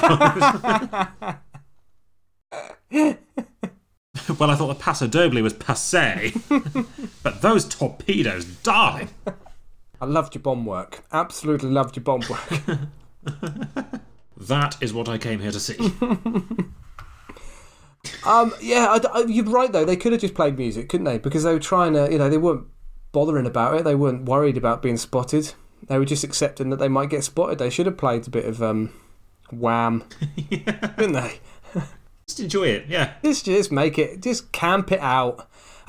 [2.91, 6.33] well, I thought the Paso Doble was passe,
[7.23, 9.09] but those torpedoes, darling.
[10.01, 11.05] I loved your bomb work.
[11.13, 14.01] Absolutely loved your bomb work.
[14.39, 15.77] That is what I came here to see.
[18.25, 19.85] Um, yeah, I, I- you're right though.
[19.85, 21.19] They could have just played music, couldn't they?
[21.19, 22.67] Because they were trying to, you know, they weren't
[23.13, 23.85] bothering about it.
[23.85, 25.55] They weren't worried about being spotted.
[25.89, 27.59] They were just accepting that they might get spotted.
[27.59, 28.93] They should have played a bit of um,
[29.51, 30.05] Wham,
[30.51, 31.41] didn't they?
[32.29, 33.15] Just enjoy it, yeah.
[33.25, 35.49] Just, just make it, just camp it out.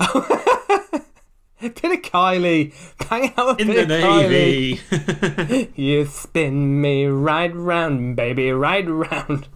[1.62, 2.72] a bit of Kylie,
[3.08, 5.48] bang out a In bit the of Kylie.
[5.50, 5.72] Navy.
[5.82, 9.48] You spin me right round, baby, right round.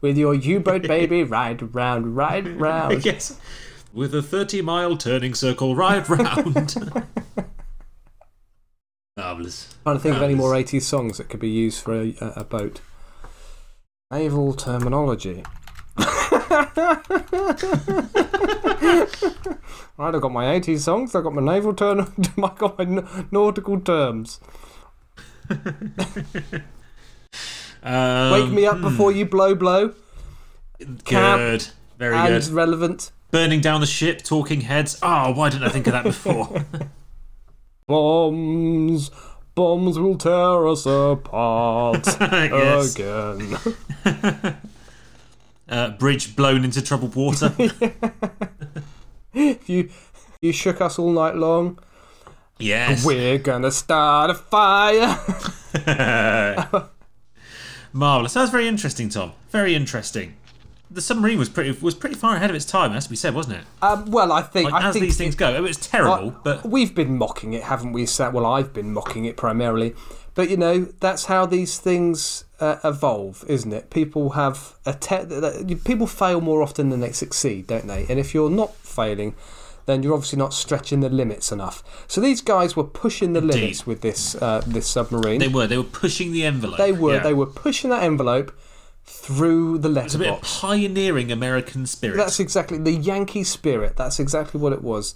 [0.00, 3.04] With your U-boat, baby, right round, right round.
[3.04, 3.38] yes.
[3.92, 6.74] With a 30 mile turning circle right round.
[9.16, 9.74] Marvellous.
[9.82, 12.26] trying to think of any more 80s songs that could be used for a, a,
[12.36, 12.80] a boat.
[14.12, 15.42] Naval terminology.
[19.98, 22.00] right, I've got my 80s songs, I've got my naval term,
[22.42, 24.40] I've got my na- nautical terms.
[27.82, 27.82] Um,
[28.32, 29.94] Wake me up before you blow blow.
[31.04, 31.66] Good.
[31.98, 32.52] Very and good.
[32.52, 33.10] relevant.
[33.30, 34.98] Burning down the ship, talking heads.
[35.02, 36.64] Oh, why didn't I think of that before?
[37.86, 39.10] Bombs,
[39.54, 43.56] bombs will tear us apart again.
[45.68, 47.54] Uh, bridge blown into troubled water.
[49.34, 49.90] you,
[50.40, 51.78] you shook us all night long.
[52.58, 53.04] yes.
[53.04, 55.18] We're gonna start a fire.
[57.92, 58.34] Marvellous.
[58.34, 59.32] That was very interesting, Tom.
[59.50, 60.34] Very interesting.
[60.90, 63.56] The submarine was pretty was pretty far ahead of its time, to be said, wasn't
[63.58, 63.64] it?
[63.82, 66.40] Um, well, I think Like, I as think these things go, it was terrible, I-
[66.42, 68.06] but we've been mocking it, haven't we?
[68.18, 69.94] Well, I've been mocking it primarily,
[70.34, 73.90] but you know that's how these things uh, evolve, isn't it?
[73.90, 78.06] People have a te- people fail more often than they succeed, don't they?
[78.08, 79.34] And if you're not failing,
[79.86, 81.82] then you're obviously not stretching the limits enough.
[82.08, 85.38] So these guys were pushing the limits with this uh, this submarine.
[85.40, 85.66] they were.
[85.66, 86.78] They were pushing the envelope.
[86.78, 87.22] They were Yeah.
[87.22, 88.52] they were pushing that envelope
[89.04, 92.16] through the It's a bit of pioneering American spirit.
[92.18, 93.96] That's exactly the Yankee spirit.
[93.96, 95.14] That's exactly what it was,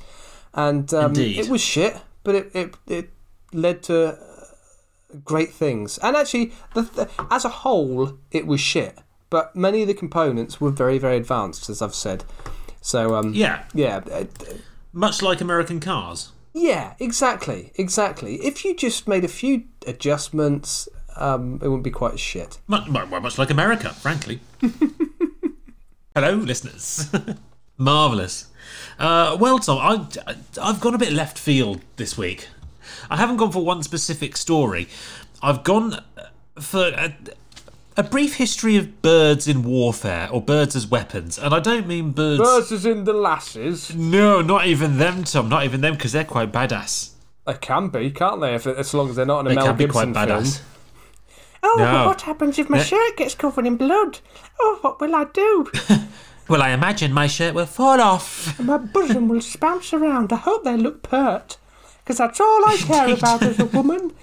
[0.54, 1.38] and um, Indeed.
[1.40, 3.10] it was shit, but it it, it
[3.52, 4.16] led to
[5.24, 5.98] great things.
[5.98, 8.98] And actually, the, the, as a whole, it was shit.
[9.30, 12.24] but many of the components were very, very advanced, as I've said.
[12.80, 14.24] So, um, Yeah, yeah, uh,
[14.92, 16.32] much like American cars.
[16.52, 18.34] yeah, exactly, exactly.
[18.44, 22.58] If you just made a few adjustments, um, it wouldn't be quite as shit.
[22.66, 24.40] Much, much, like America, frankly.
[26.14, 27.10] Hello, listeners.
[27.78, 28.46] Marvellous.
[28.98, 32.48] Uh, well, Tom, I, I've gone a bit left field this week.
[33.12, 34.88] I haven't gone for one specific story.
[35.42, 36.02] I've gone
[36.58, 37.14] for a,
[37.96, 41.38] a brief history of birds in warfare, or birds as weapons.
[41.38, 42.40] And I don't mean birds.
[42.40, 43.94] Birds as in the lasses.
[43.94, 45.48] No, not even them, Tom.
[45.50, 47.10] Not even them, because they're quite badass.
[47.46, 48.54] They can be, can't they?
[48.54, 50.42] If, as long as they're not in a They Mel can be Gibson quite film.
[50.44, 50.62] badass.
[51.64, 51.84] Oh, No.
[51.84, 52.84] but what happens if my Yeah.
[52.84, 54.20] shirt gets covered in blood?
[54.60, 55.70] Oh, what will I do?
[56.48, 58.58] Well, I imagine my shirt will fall off.
[58.58, 60.32] And My bosom will spounce around.
[60.32, 61.56] I hope they look pert.
[62.04, 64.12] Because that's all I care about as a woman.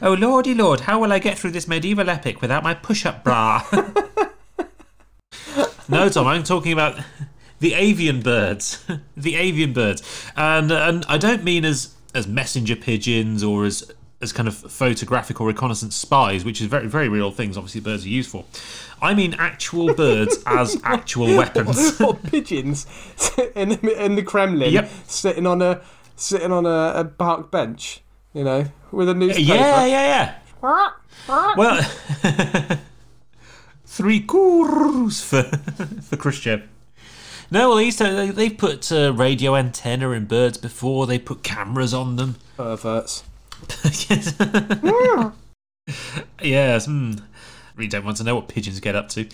[0.00, 3.22] Oh, lordy lord, how will I get through this medieval epic without my push up
[3.22, 3.62] bra?
[5.90, 6.98] no, Tom, I'm talking about
[7.60, 8.82] the avian birds.
[9.16, 10.02] the avian birds.
[10.36, 15.38] And, and I don't mean as, as messenger pigeons or as, as kind of photographic
[15.38, 18.46] or reconnaissance spies, which is very, very real things, obviously, birds are used for.
[19.02, 22.00] I mean actual birds as actual weapons.
[22.00, 22.86] or pigeons
[23.54, 24.90] in the, in the Kremlin, Yep.
[25.06, 25.82] sitting on a
[26.22, 28.00] sitting on a, a park bench,
[28.32, 29.54] you know, with a newspaper.
[29.54, 30.94] yeah, yeah, yeah.
[31.56, 31.82] Well,
[33.84, 35.42] three cours for
[36.02, 36.62] for Khrushchev.
[37.50, 41.06] No, well, these they, they've put uh, radio antenna in birds before.
[41.06, 42.36] They put cameras on them.
[42.56, 43.24] Perverts.
[44.08, 44.34] yes.
[46.42, 46.86] yes.
[46.86, 47.12] Hmm.
[47.76, 49.28] Really don't want to know what pigeons get up to.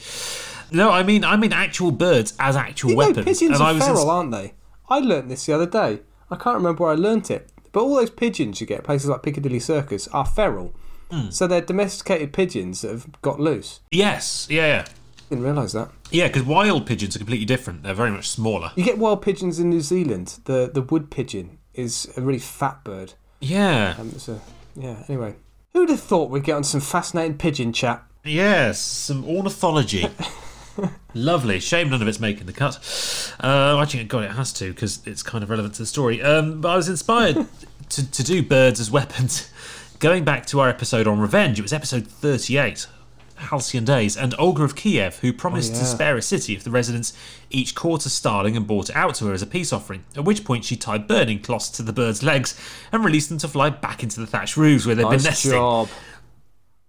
[0.71, 3.25] No, I mean, I mean actual birds as actual You know, weapons.
[3.25, 4.55] pigeons and I are was feral, ins- aren't they?
[4.91, 6.01] I learnt this the other day.
[6.31, 7.51] I can't remember where I learnt it.
[7.73, 10.75] But all those pigeons you get places like Piccadilly Circus are feral.
[11.11, 11.31] Hmm.
[11.31, 13.81] So they're domesticated pigeons that have got loose.
[13.91, 14.85] yes, yeah, yeah,
[15.31, 15.91] Didn't realise that.
[16.11, 16.27] yeah.
[16.27, 17.83] Because wild pigeons are completely different.
[17.83, 18.73] They're very much smaller.
[18.77, 20.39] You get wild pigeons in New Zealand.
[20.45, 23.15] The the wood pigeon is a really fat bird.
[23.41, 23.95] Yeah.
[23.99, 24.39] Um, a,
[24.75, 25.37] yeah, anyway.
[25.73, 28.03] Who'd have thought we'd get on some fascinating pigeon chat?
[28.25, 30.07] Yes, some ornithology.
[31.15, 31.61] Lovely.
[31.61, 32.79] Shame none of it's making the cut.
[33.43, 36.23] Uh, actually, God, it has to because it's kind of relevant to the story.
[36.23, 37.47] Um, but I was inspired
[37.91, 39.51] to, to do birds as weapons.
[39.99, 42.87] Going back to our episode on revenge, it was episode 38,
[43.37, 45.87] Halcyon Days, and Olga of Kiev, who promised to yeah.
[45.87, 47.13] spare a city if the residents
[47.51, 50.05] each caught a starling and brought it out to her as a peace offering.
[50.17, 52.57] At which point, she tied burning cloths to the birds' legs
[52.93, 55.51] and released them to fly back into the thatched roofs where they'd been Nice nesting
[55.53, 55.89] job.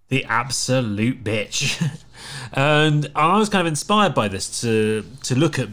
[0.10, 1.82] the absolute bitch.
[2.54, 5.70] and I was kind of inspired by this to to look at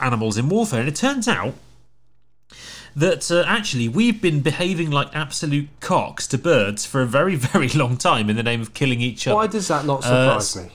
[0.00, 1.54] animals in warfare, and it turns out
[2.94, 7.68] that uh, actually we've been behaving like absolute cocks to birds for a very very
[7.68, 9.34] long time in the name of killing each other.
[9.36, 10.72] Why does that not Uh, surprise me?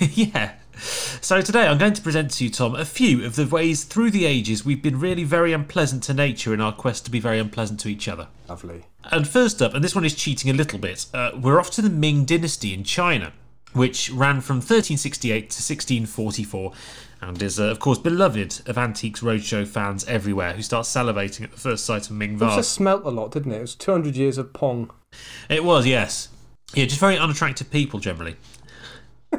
[0.14, 0.52] yeah.
[1.20, 4.12] So today I'm going to present to you, Tom, a few of the ways through
[4.12, 7.40] the ages we've been really very unpleasant to nature in our quest to be very
[7.40, 8.28] unpleasant to each other.
[8.48, 8.84] Lovely.
[9.10, 11.82] And first up, and this one is cheating a little bit, uh, we're off to
[11.82, 13.32] the Ming Dynasty in China,
[13.72, 16.72] which ran from 1368 to 1644
[17.20, 21.50] and is, uh, of course, beloved of Antiques Roadshow fans everywhere who start salivating at
[21.50, 23.58] the first sight of Ming It also smelt a lot, didn't it?
[23.58, 24.90] It was 200 years of Pong.
[25.48, 26.28] It was, yes.
[26.74, 28.36] Yeah, just very unattractive people generally.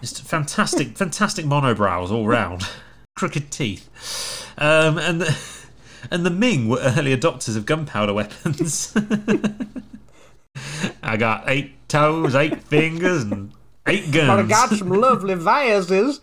[0.00, 2.62] just fantastic, fantastic monobrows all round,
[3.16, 3.88] crooked teeth,
[4.58, 5.36] um, and the,
[6.10, 8.94] and the Ming were early adopters of gunpowder weapons.
[11.02, 13.52] I got eight toes, eight fingers, and
[13.86, 14.28] eight guns.
[14.28, 16.20] But I got some lovely vases.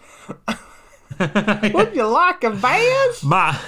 [1.20, 3.24] Would you like a vase?
[3.24, 3.60] my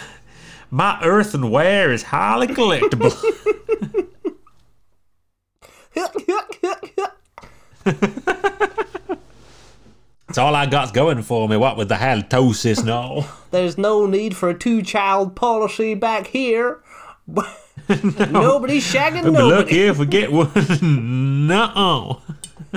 [0.70, 3.12] my earthenware is highly collectible.
[10.30, 11.58] It's all I got's going for me.
[11.58, 13.26] What with the halitosis all.
[13.50, 16.84] There's no need for a two child policy back here.
[18.32, 19.44] Nobody's shagging nobody.
[19.48, 20.52] look here if we get one.
[21.48, 22.22] no.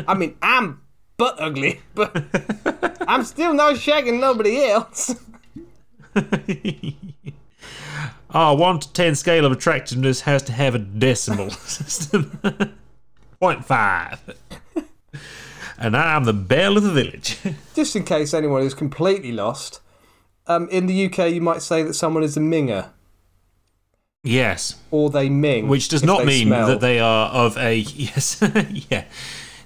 [0.08, 0.80] I mean, I'm
[1.18, 2.24] butt ugly, but
[3.06, 5.14] I'm still not shagging nobody else.
[8.30, 12.38] Our 1 to 10 scale of attractiveness has to have a decimal system.
[13.42, 14.18] 0.5.
[15.78, 17.38] And I'm the belle of the village.
[17.74, 19.80] Just in case anyone is completely lost,
[20.46, 22.88] um, in the UK you might say that someone is a minger,
[24.22, 24.76] yes.
[24.90, 25.68] or they ming.
[25.68, 26.66] Which does not mean smell.
[26.68, 27.76] that they are of a.
[27.94, 28.42] Yes.
[28.90, 29.04] yeah.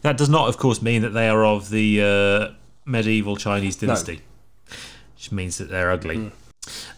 [0.03, 2.55] That does not, of course, mean that they are of the uh,
[2.85, 4.21] medieval Chinese dynasty.
[5.17, 6.31] Which means that they're ugly.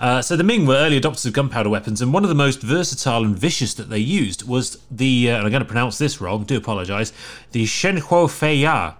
[0.00, 2.62] Uh, so the Ming were early adopters of gunpowder weapons, and one of the most
[2.62, 6.20] versatile and vicious that they used was the, uh, and I'm going to pronounce this
[6.20, 7.12] wrong, do apologise,
[7.52, 8.94] the Shenhuo Feiya,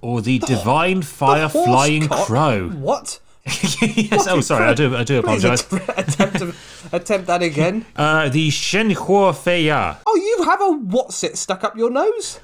[0.00, 2.26] or the Divine Fire Horse Flying cock?
[2.26, 2.68] Crow.
[2.70, 3.20] What?
[3.82, 5.70] yes, oh, sorry, I do, I do apologise.
[5.72, 6.54] attempt, to-
[6.92, 7.84] attempt that again.
[7.96, 9.98] Uh, the Shenhuo Feiya.
[10.06, 12.40] Oh, you have a what's it stuck up your nose?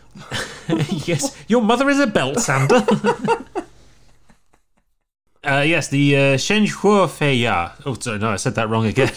[1.07, 2.85] yes, your mother is a belt sander.
[5.43, 7.73] Uh, yes, the uh, Shenhuo Feiya.
[7.87, 9.11] Oh, sorry, no, I said that wrong again.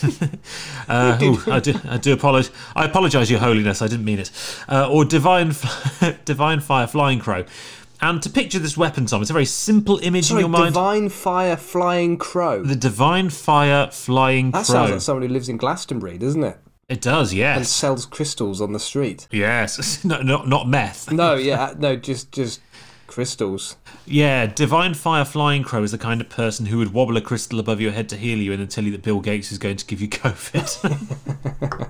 [0.88, 2.50] uh, ooh, I do, I do apologize.
[2.78, 3.82] I apologize, Your Holiness.
[3.82, 4.32] I didn't mean it.
[4.70, 5.54] Uh, or divine,
[6.26, 7.44] divine fire flying crow.
[8.04, 10.74] And to picture this weapon, Tom, it's a very simple image Sorry, in your mind.
[10.74, 12.62] divine fire flying crow.
[12.62, 14.74] the divine fire flying that crow.
[14.74, 16.58] That sounds like someone who lives in Glastonbury, doesn't it?
[16.90, 17.58] it does, yes.
[17.58, 19.30] And sells crystals on the street.
[19.32, 20.04] yes.
[20.06, 21.14] no, not not meth.
[21.14, 22.60] No, yeah, uh, no, just just
[23.08, 23.78] crystals.
[24.06, 27.58] Yeah, Divine Fire Flying Crow is the kind of person who would wobble a crystal
[27.58, 29.78] above your head to heal you and then tell you that Bill Gates is going
[29.78, 31.90] to give you COVID.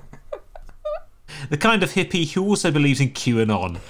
[1.50, 3.80] the kind of hippie who also believes in QAnon.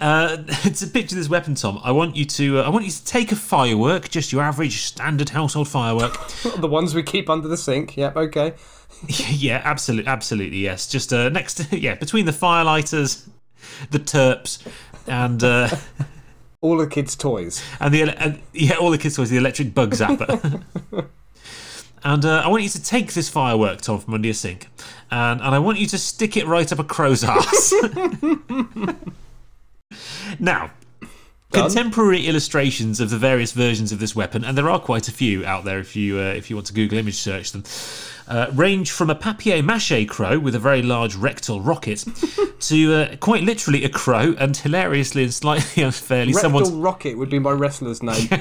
[0.00, 0.36] Uh,
[0.74, 3.04] to picture of this weapon, Tom, I want you to uh, I want you to
[3.04, 6.18] take a firework, just your average standard household firework.
[6.58, 7.96] The ones we keep under the sink.
[7.96, 8.54] Yep, okay.
[9.08, 10.86] yeah, absolutely, absolutely, yes.
[10.88, 13.28] Just uh, next, to, yeah, between the firelighters,
[13.90, 14.66] the terps,
[15.06, 15.68] and uh,
[16.60, 17.62] All the kids' toys.
[17.80, 20.62] and the and, yeah, all the kids' toys, the electric bug zapper.
[22.04, 24.68] and uh, I want you to take this firework, Tom, from under your sink,
[25.10, 27.72] and and I want you to stick it right up a crow's ass.
[30.38, 30.70] Now.
[31.50, 31.68] Done.
[31.68, 35.46] Contemporary illustrations of the various versions of this weapon, and there are quite a few
[35.46, 37.62] out there if you uh, if you want to Google image search them,
[38.26, 42.04] uh, range from a papier-mâché crow with a very large rectal rocket
[42.60, 47.30] to uh, quite literally a crow, and hilariously and slightly unfairly, Rectal someone's Rocket would
[47.30, 48.28] be my wrestler's name.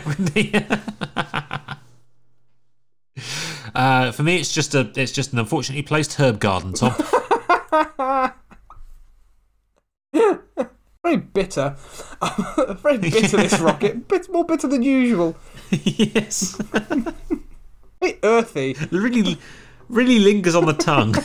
[3.76, 6.93] Uh, for me, it's just a it's just an unfortunately placed herb garden, Tom.
[11.04, 11.76] Very bitter.
[12.82, 14.08] Very bitter, this rocket.
[14.08, 15.36] Bit more bitter than usual.
[15.70, 16.56] yes,
[18.01, 18.76] Very earthy.
[18.91, 19.38] really,
[19.89, 21.16] really lingers on the tongue.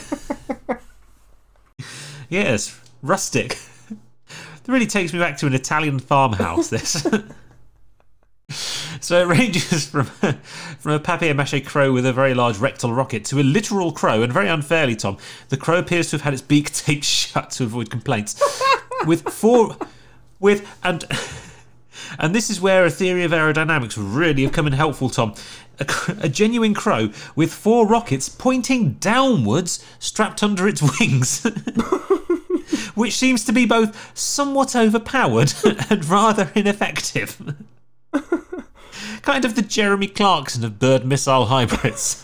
[2.29, 3.57] yes, rustic.
[3.89, 6.69] It really takes me back to an Italian farmhouse.
[6.69, 7.07] This.
[9.01, 13.39] So it ranges from from a papier-mâché crow with a very large rectal rocket to
[13.39, 15.17] a literal crow, and very unfairly, Tom,
[15.49, 18.35] the crow appears to have had its beak taped shut to avoid complaints.
[19.05, 19.77] With four,
[20.39, 21.05] with and
[22.17, 25.33] and this is where a theory of aerodynamics really have come in helpful, Tom.
[25.79, 25.85] A,
[26.21, 31.43] a genuine crow with four rockets pointing downwards, strapped under its wings.
[32.95, 35.53] Which seems to be both somewhat overpowered
[35.89, 37.55] and rather ineffective
[39.21, 42.23] kind of the Jeremy Clarkson of bird missile hybrids.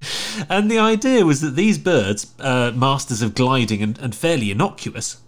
[0.48, 5.20] and the idea was that these birds, uh, masters of gliding and, and fairly innocuous,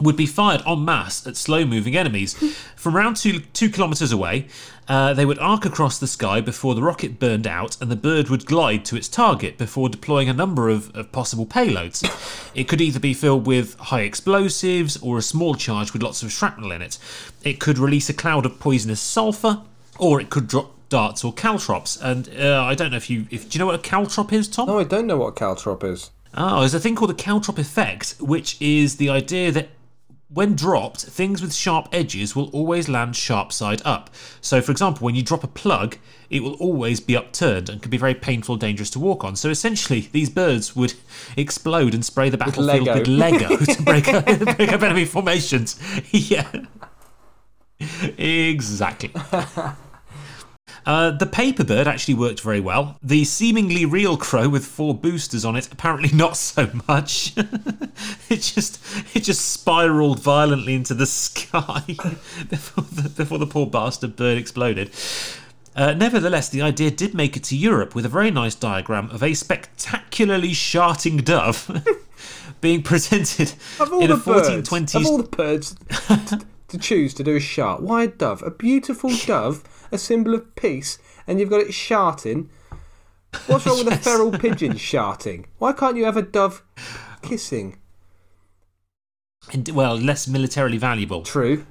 [0.00, 2.34] would be fired en masse at slow moving enemies.
[2.76, 4.48] From around two, two kilometres away,
[4.88, 8.28] uh, they would arc across the sky before the rocket burned out, and the bird
[8.28, 12.02] would glide to its target before deploying a number of, of possible payloads.
[12.54, 16.32] It could either be filled with high explosives or a small charge with lots of
[16.32, 16.98] shrapnel in it.
[17.44, 19.62] It could release a cloud of poisonous sulphur,
[19.98, 21.96] or it could drop darts or caltrops.
[21.96, 24.46] And uh, I don't know if you if do you know what a caltrop is,
[24.46, 24.68] Tom?
[24.68, 26.10] No, I don't know what a caltrop is.
[26.34, 29.70] Oh, there's a thing called the caltrop effect, which is the idea that
[30.28, 34.08] when dropped, things with sharp edges will always land sharp side up.
[34.40, 35.98] So, for example, when you drop a plug,
[36.30, 39.36] it will always be upturned and can be very painful, dangerous to walk on.
[39.36, 40.94] So, essentially, these birds would
[41.36, 42.98] explode and spray the battlefield Lego.
[42.98, 44.24] with Lego to break up,
[44.56, 45.78] break up enemy formations.
[46.10, 46.50] yeah.
[48.16, 49.10] Exactly.
[50.84, 52.98] Uh, the paper bird actually worked very well.
[53.02, 57.34] The seemingly real crow with four boosters on it, apparently not so much.
[58.28, 58.80] it just
[59.14, 61.84] it just spiraled violently into the sky
[62.48, 64.90] before the, before the poor bastard bird exploded.
[65.74, 69.22] Uh, nevertheless, the idea did make it to Europe with a very nice diagram of
[69.22, 71.70] a spectacularly sharting dove
[72.60, 75.74] being presented in the a birds, of all the birds
[76.06, 78.42] to, to choose to do a shart, why a dove?
[78.42, 79.62] A beautiful dove,
[79.92, 82.50] a symbol of peace, and you've got it sharting.
[83.46, 85.46] What's wrong with a feral pigeon sharting?
[85.58, 86.62] Why can't you have a dove
[87.22, 87.78] kissing?
[89.52, 91.22] And, well, less militarily valuable.
[91.22, 91.66] True,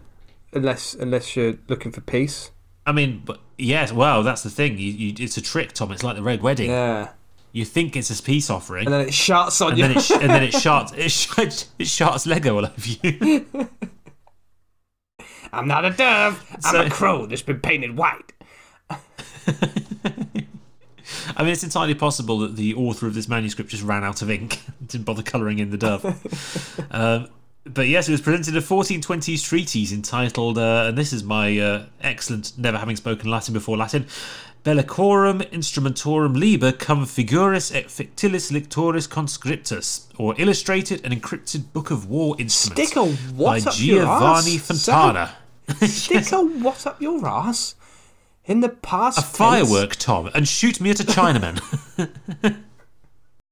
[0.54, 2.52] unless unless you're looking for peace.
[2.86, 4.78] I mean, but yes, well, that's the thing.
[4.78, 5.92] You, you, it's a trick, Tom.
[5.92, 6.72] It's like the Red Wedding.
[6.72, 7.10] Yeah,
[7.54, 9.88] You think it's a peace offering, and then it sharts on and you.
[9.88, 13.46] then it sh- and then it sharts it, sh- it sharts Lego all over you.
[15.54, 16.44] I'm not a dove.
[16.52, 18.34] I'm So- a crow that's been painted white.
[21.36, 24.30] I mean, it's entirely possible that the author of this manuscript just ran out of
[24.30, 26.06] ink, didn't bother colouring in the dove.
[26.92, 27.30] um,
[27.64, 31.86] but yes, it was presented a 1420s treatise entitled, uh, and this is my uh,
[32.02, 34.06] excellent, never having spoken Latin before Latin,
[34.64, 42.10] Bellicorum Instrumentorum Liber cum figuris et fictilis lictoris conscriptus, or Illustrated and Encrypted Book of
[42.10, 45.36] War Instruments Stick a what by up your Giovanni Fontana.
[45.88, 47.76] Stick a what up your ass
[48.46, 49.20] in the past.
[49.20, 51.62] A firework, Tom, and shoot me at a Chinaman.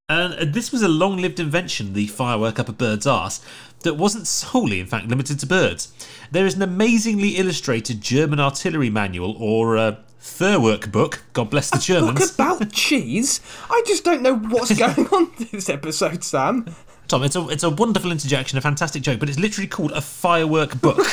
[0.09, 3.43] and uh, this was a long lived invention, the firework up a bird's ass,
[3.84, 5.93] that wasn't solely, in fact, limited to birds.
[6.32, 11.78] There is an amazingly illustrated German artillery manual, or uh, Furwork book, God bless the
[11.78, 12.34] Book Germans.
[12.36, 13.39] about cheese.
[13.70, 16.76] I just don't know what's going on this episode, Sam.
[17.10, 20.01] Tom, it's a, it's a wonderful interjection, a fantastic joke, but it's literally called a
[20.01, 20.99] firework book.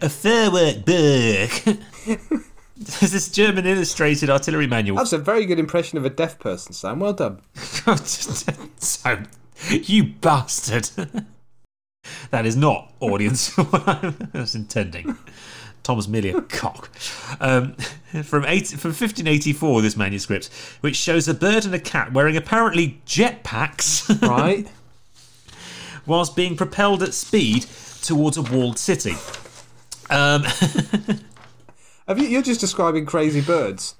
[0.00, 1.50] a firework book.
[2.76, 4.96] There's this German illustrated artillery manual.
[4.98, 7.00] That's a very good impression of a deaf person, Sam.
[7.00, 7.40] Well done.
[7.56, 9.22] so,
[9.70, 10.90] you bastard.
[12.30, 15.18] that is not audience what I was intending.
[15.84, 16.90] Tom's merely a cock.
[17.40, 17.74] Um,
[18.24, 23.00] from, eight, from 1584, this manuscript, which shows a bird and a cat wearing apparently
[23.06, 24.66] jetpacks Right?
[26.06, 27.66] whilst being propelled at speed
[28.02, 29.14] towards a walled city.
[30.10, 30.44] Um,
[32.08, 33.94] you, you're just describing crazy birds,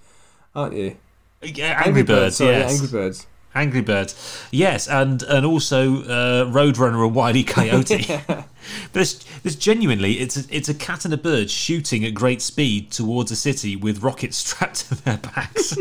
[0.54, 0.96] aren't you?
[1.42, 2.72] yeah, Angry, Birds, sorry, yes.
[2.72, 3.26] Angry Birds.
[3.54, 7.44] Angry Birds, yes, and and also uh, Roadrunner and Wile E.
[7.44, 8.20] Coyote.
[8.26, 12.42] but it's, it's genuinely it's a, it's a cat and a bird shooting at great
[12.42, 15.76] speed towards a city with rockets strapped to their backs.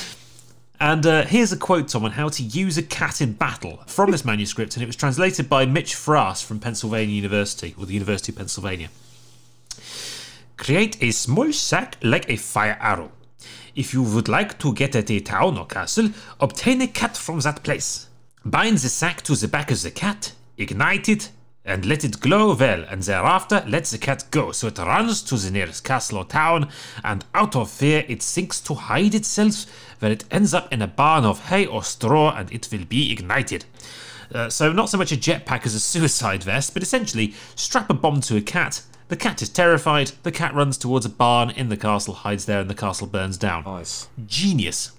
[0.80, 4.10] and uh, here's a quote, Tom, on how to use a cat in battle from
[4.10, 8.32] this manuscript, and it was translated by Mitch Fraas from Pennsylvania University or the University
[8.32, 8.88] of Pennsylvania.
[10.56, 13.12] Create a small sack like a fire arrow.
[13.76, 16.08] If you would like to get at a town or castle,
[16.40, 18.08] obtain a cat from that place.
[18.42, 21.30] Bind the sack to the back of the cat, ignite it,
[21.62, 25.36] and let it glow well, and thereafter let the cat go so it runs to
[25.36, 26.70] the nearest castle or town,
[27.04, 29.66] and out of fear it sinks to hide itself,
[29.98, 33.12] where it ends up in a barn of hay or straw, and it will be
[33.12, 33.66] ignited.
[34.34, 37.94] Uh, so, not so much a jetpack as a suicide vest, but essentially strap a
[37.94, 38.80] bomb to a cat.
[39.08, 42.60] The cat is terrified, the cat runs towards a barn in the castle, hides there,
[42.60, 43.62] and the castle burns down.
[43.64, 44.08] Nice.
[44.26, 44.92] Genius.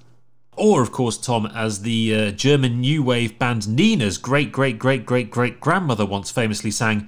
[0.56, 5.06] Or, of course, Tom, as the uh, German new wave band Nena's great great great
[5.06, 7.08] great great grandmother once famously sang,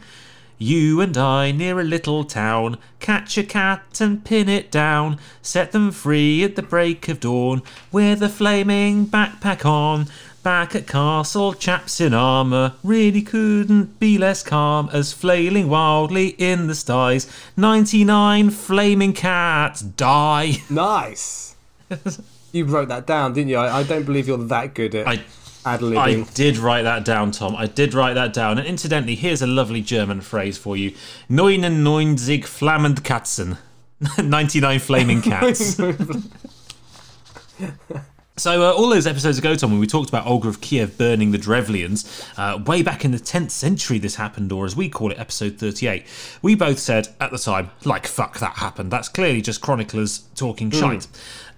[0.58, 5.72] You and I near a little town, catch a cat and pin it down, set
[5.72, 10.08] them free at the break of dawn, with a flaming backpack on.
[10.50, 16.66] Back at castle, chaps in armour really couldn't be less calm as flailing wildly in
[16.66, 17.32] the skies.
[17.56, 20.54] 99 flaming cats die.
[20.72, 21.56] Nice.
[22.52, 23.58] you wrote that down, didn't you?
[23.58, 25.24] I, I don't believe you're that good at I
[25.64, 27.56] I did write that down, Tom.
[27.56, 28.58] I did write that down.
[28.58, 30.96] And incidentally, here's a lovely German phrase for you:
[31.30, 33.60] "Neunundneunzig flammend Katzen."
[34.18, 35.80] 99 flaming cats.
[38.40, 41.32] So, uh, all those episodes ago, Tom, when we talked about Olga of Kiev burning
[41.32, 45.12] the Drevlians, uh, way back in the 10th century, this happened, or as we call
[45.12, 46.06] it, episode 38,
[46.42, 48.92] we both said at the time, like, fuck, that happened.
[48.92, 51.08] That's clearly just chroniclers talking shite.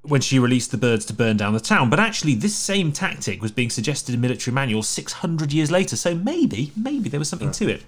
[0.01, 1.91] When she released the birds to burn down the town.
[1.91, 6.15] But actually, this same tactic was being suggested in military manuals 600 years later, so
[6.15, 7.83] maybe, maybe there was something to it.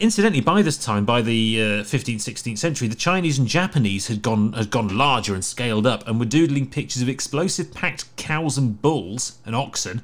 [0.00, 4.22] Incidentally, by this time, by the uh, 15th, 16th century, the Chinese and Japanese had
[4.22, 8.80] gone had gone larger and scaled up, and were doodling pictures of explosive-packed cows and
[8.80, 10.02] bulls and oxen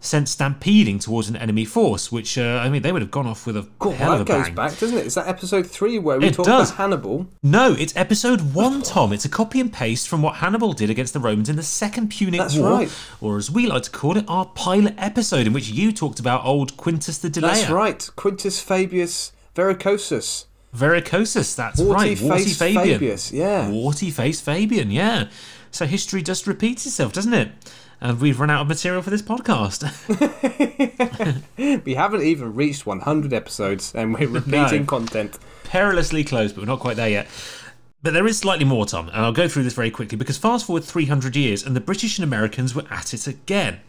[0.00, 2.10] sent stampeding towards an enemy force.
[2.10, 4.32] Which uh, I mean, they would have gone off with a Cool, hell of that
[4.34, 5.06] a goes back, doesn't it?
[5.06, 6.70] Is that episode three where we It talk does.
[6.70, 7.28] about Hannibal?
[7.42, 9.12] No, it's episode one, Tom.
[9.12, 12.10] It's a copy and paste from what Hannibal did against the Romans in the Second
[12.10, 12.92] Punic That's War, right.
[13.20, 16.44] or as we like to call it, our pilot episode, in which you talked about
[16.44, 17.54] old Quintus the Delayer.
[17.54, 18.10] That's right.
[18.16, 20.44] Quintus Fabius Verrucosus.
[20.74, 22.20] Verrucosus, that's Warty right.
[22.20, 23.00] Warty Fabian.
[23.00, 23.70] Fabius, yeah.
[23.70, 25.28] Warty face Fabian, yeah.
[25.70, 27.50] So history just repeats itself, doesn't it?
[28.00, 29.82] And we've run out of material for this podcast.
[31.84, 34.86] We haven't even reached 100 episodes and we're repeating No.
[34.86, 35.38] content.
[35.64, 37.26] Perilously close, but we're not quite there yet.
[38.02, 40.66] But there is slightly more, Tom, and I'll go through this very quickly because fast
[40.66, 43.80] forward 300 years and the British and Americans were at it again.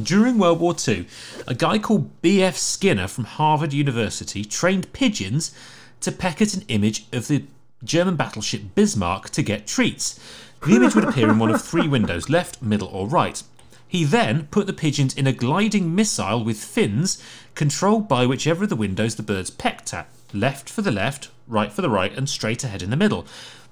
[0.00, 1.06] During World War II,
[1.46, 2.56] a guy called B.F.
[2.56, 5.54] Skinner from Harvard University trained pigeons
[6.00, 7.44] to peck at an image of the
[7.84, 10.18] German battleship Bismarck to get treats.
[10.64, 13.42] The image would appear in one of three windows left, middle, or right.
[13.86, 17.22] He then put the pigeons in a gliding missile with fins,
[17.54, 21.70] controlled by whichever of the windows the birds pecked at left for the left, right
[21.70, 23.26] for the right, and straight ahead in the middle.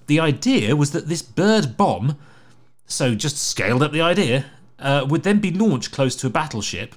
[0.06, 2.18] the idea was that this bird bomb,
[2.86, 4.44] so just scaled up the idea,
[4.80, 6.94] uh, would then be launched close to a battleship.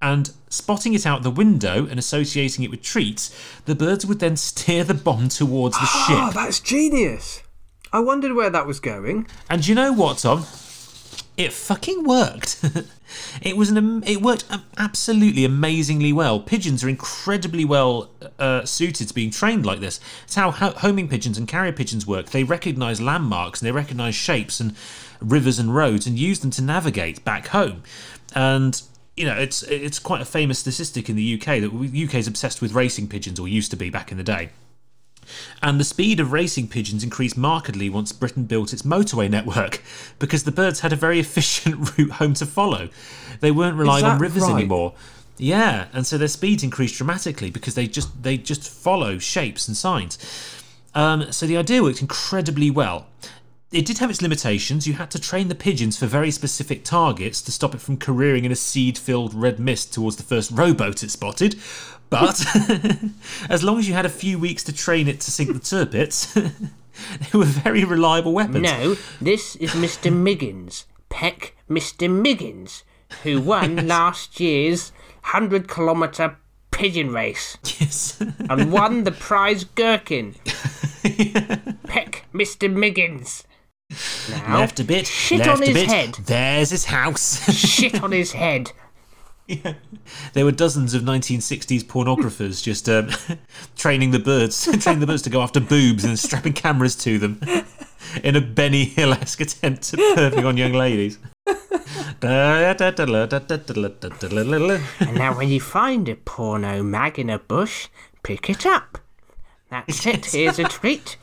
[0.00, 3.32] And spotting it out the window and associating it with treats,
[3.66, 6.18] the birds would then steer the bomb towards the Oh, ship.
[6.18, 7.42] Oh, that's genius.
[7.92, 9.26] I wondered where that was going.
[9.50, 10.46] And you know what, Tom?
[11.36, 12.62] It fucking worked.
[13.42, 14.44] it was an it worked
[14.76, 16.40] absolutely amazingly well.
[16.40, 19.98] Pigeons are incredibly well uh, suited to being trained like this.
[20.24, 22.30] It's how homing pigeons and carrier pigeons work.
[22.30, 24.74] They recognise landmarks and they recognise shapes and
[25.22, 27.82] rivers and roads and use them to navigate back home.
[28.34, 28.80] And
[29.16, 32.26] you know, it's it's quite a famous statistic in the UK that the UK is
[32.26, 34.50] obsessed with racing pigeons, or used to be back in the day.
[35.62, 39.82] And the speed of racing pigeons increased markedly once Britain built its motorway network
[40.18, 42.88] because the birds had a very efficient route home to follow.
[43.40, 44.54] They weren't relying on rivers right?
[44.54, 44.94] anymore.
[45.38, 49.76] Yeah, and so their speeds increased dramatically because they just they just follow shapes and
[49.76, 50.18] signs.
[50.94, 53.06] Um, so the idea worked incredibly well.
[53.72, 54.86] It did have its limitations.
[54.86, 58.44] You had to train the pigeons for very specific targets to stop it from careering
[58.44, 61.56] in a seed filled red mist towards the first rowboat it spotted.
[62.10, 62.44] But
[63.48, 66.34] as long as you had a few weeks to train it to sink the Tirpitz,
[67.32, 68.62] they were very reliable weapons.
[68.62, 70.12] No, this is Mr.
[70.12, 70.84] Miggins.
[71.08, 72.10] Peck Mr.
[72.10, 72.82] Miggins,
[73.22, 74.92] who won last year's
[75.22, 76.36] 100 kilometre
[76.70, 78.20] pigeon race Yes.
[78.50, 80.34] and won the prize gherkin.
[81.86, 82.70] Peck Mr.
[82.70, 83.44] Miggins.
[84.30, 85.88] Now, left a bit, shit left on his bit.
[85.88, 86.14] head.
[86.26, 87.50] There's his house.
[87.52, 88.72] shit on his head.
[89.48, 89.74] Yeah.
[90.34, 93.10] there were dozens of 1960s pornographers just um,
[93.76, 97.40] training the birds, training the birds to go after boobs and strapping cameras to them
[98.22, 101.18] in a Benny Hill-esque attempt at perving on young ladies.
[105.00, 107.88] And now, when you find a porno mag in a bush,
[108.22, 108.98] pick it up.
[109.70, 110.26] That's it.
[110.26, 111.16] Here's a treat.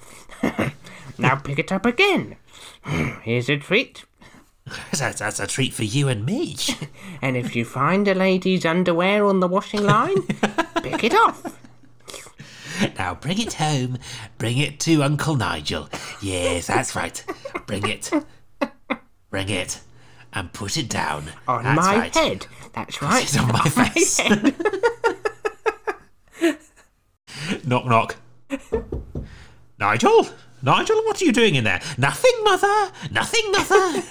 [1.17, 2.35] now pick it up again.
[3.23, 4.05] Here's a treat.
[4.97, 6.55] that's, that's a treat for you and me.
[7.21, 10.21] And if you find a lady's underwear on the washing line,
[10.81, 11.59] pick it off.
[12.97, 13.97] Now bring it home.
[14.37, 15.89] Bring it to Uncle Nigel.
[16.21, 17.21] Yes, that's right.
[17.67, 18.09] Bring it.
[19.29, 19.81] Bring it.
[20.31, 21.25] And put it down.
[21.45, 22.15] On that's my right.
[22.15, 22.45] head.
[22.71, 23.23] That's right.
[23.23, 24.21] It's on my face.
[27.65, 28.15] knock knock.
[29.77, 30.29] Nigel?
[30.61, 31.81] Nigel, what are you doing in there?
[31.97, 32.91] Nothing, mother.
[33.11, 34.03] Nothing, mother.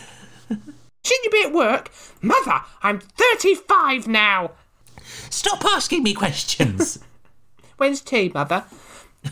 [0.49, 1.91] Shouldn't you be at work?
[2.23, 4.53] Mother, I'm 35 now.
[5.31, 6.99] Stop asking me questions.
[7.77, 8.65] When's tea, Mother?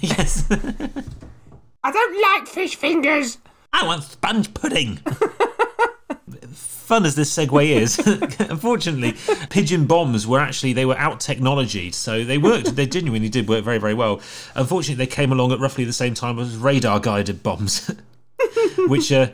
[0.01, 0.45] yes.
[0.51, 3.39] I don't like fish fingers.
[3.73, 5.01] I want sponge pudding.
[6.87, 7.99] Fun as this segue is,
[8.39, 9.17] unfortunately,
[9.51, 12.77] pigeon bombs were actually they were out technology, so they worked.
[12.77, 14.21] They genuinely did work very, very well.
[14.55, 17.91] Unfortunately, they came along at roughly the same time as radar guided bombs,
[18.87, 19.31] which uh,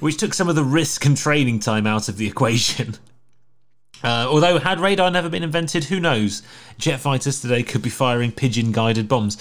[0.00, 2.94] which took some of the risk and training time out of the equation.
[4.02, 6.42] Uh, although, had radar never been invented, who knows?
[6.78, 9.38] Jet fighters today could be firing pigeon guided bombs.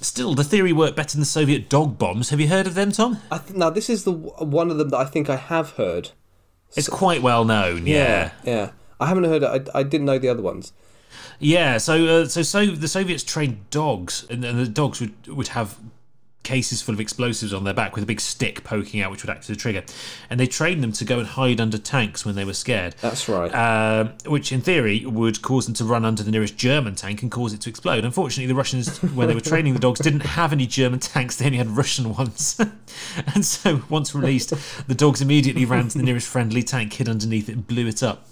[0.00, 2.30] Still, the theory worked better than the Soviet dog bombs.
[2.30, 3.18] Have you heard of them, Tom?
[3.30, 6.10] Th- now this is the one of them that I think I have heard.
[6.76, 8.32] It's quite well known, yeah.
[8.44, 8.70] yeah.
[9.00, 9.68] I haven't heard it.
[9.74, 10.72] I, I didn't know the other ones.
[11.38, 15.48] Yeah, so uh, so so the Soviets trained dogs, and, and the dogs would would
[15.48, 15.78] have
[16.42, 19.30] cases full of explosives on their back with a big stick poking out, which would
[19.30, 19.82] act as a trigger,
[20.28, 22.94] and they trained them to go and hide under tanks when they were scared.
[23.00, 23.54] That's right.
[23.54, 27.30] Um, which, in theory, would cause them to run under the nearest German tank and
[27.30, 28.04] cause it to explode.
[28.04, 31.46] Unfortunately, the Russians, when they were training the dogs, didn't have any German tanks; they
[31.46, 32.58] only had Russian ones.
[33.34, 34.52] and so, once released,
[34.88, 38.02] the dogs immediately ran to the nearest friendly tank, hid underneath it, and blew it
[38.02, 38.26] up.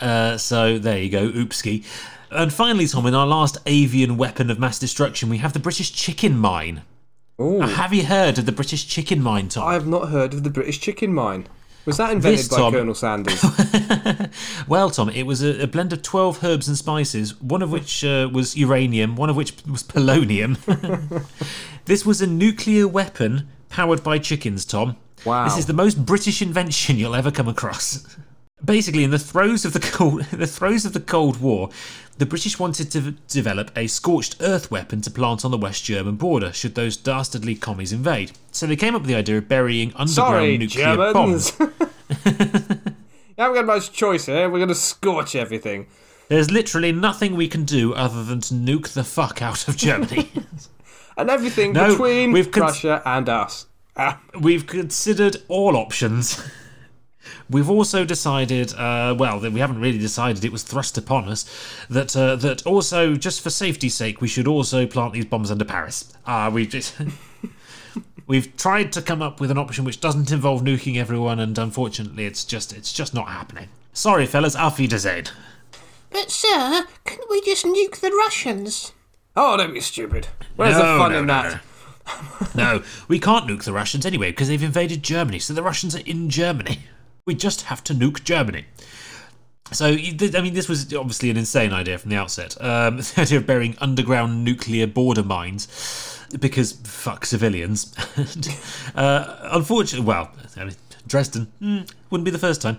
[0.00, 1.84] Uh, so there you go, oopski.
[2.30, 5.92] And finally, Tom, in our last avian weapon of mass destruction, we have the British
[5.92, 6.82] chicken mine.
[7.40, 7.60] Ooh.
[7.60, 9.66] Have you heard of the British chicken mine, Tom?
[9.66, 11.46] I have not heard of the British chicken mine.
[11.86, 13.42] Was that invented This, by Tom- Colonel Sanders?
[14.68, 18.04] Well, Tom, it was a, a blend of 12 herbs and spices, one of which
[18.04, 20.58] uh, was uranium, one of which was polonium.
[21.86, 24.96] this was a nuclear weapon powered by chickens, Tom.
[25.24, 25.44] Wow.
[25.44, 28.16] This is the most British invention you'll ever come across.
[28.64, 31.70] Basically, in the throes of the cold, the throes of the Cold War,
[32.18, 36.16] the British wanted to develop a scorched earth weapon to plant on the West German
[36.16, 38.32] border should those dastardly commies invade.
[38.50, 41.52] So they came up with the idea of burying underground Sorry, nuclear Germans.
[41.52, 41.52] bombs.
[42.26, 44.48] you haven't got much choice here.
[44.50, 45.86] We're going to scorch everything.
[46.28, 50.30] There's literally nothing we can do other than to nuke the fuck out of Germany.
[51.16, 53.66] And everything No, between cons- Russia and us.
[53.96, 56.42] Ah, We've considered all options.
[57.50, 60.44] We've also decided, uh, well, that we haven't really decided.
[60.44, 61.44] It was thrust upon us
[61.88, 65.64] that uh, that also, just for safety's sake, we should also plant these bombs under
[65.64, 66.12] Paris.
[66.26, 66.94] Ah, we just
[68.28, 72.26] We've tried to come up with an option which doesn't involve nuking everyone, and unfortunately,
[72.26, 73.68] it's just it's just not happening.
[73.94, 74.54] Sorry, fellas.
[74.54, 75.24] Auf Wiedersehen.
[76.10, 78.92] But, sir, couldn't we just nuke the Russians?
[79.34, 80.28] Oh, don't be stupid.
[80.56, 82.54] Where's the fun no, in no, that?
[82.54, 86.00] No, we can't nuke the Russians anyway because they've invaded Germany, so the Russians are
[86.00, 86.80] in Germany.
[87.28, 88.64] We just have to nuke Germany.
[89.70, 92.56] So, I mean, this was obviously an insane idea from the outset.
[92.58, 95.68] Um, the idea of burying underground nuclear border mines
[96.40, 97.94] because fuck civilians.
[98.16, 98.48] And,
[98.94, 100.76] uh, unfortunately, well, I mean,
[101.06, 102.76] Dresden hmm, wouldn't be the first time.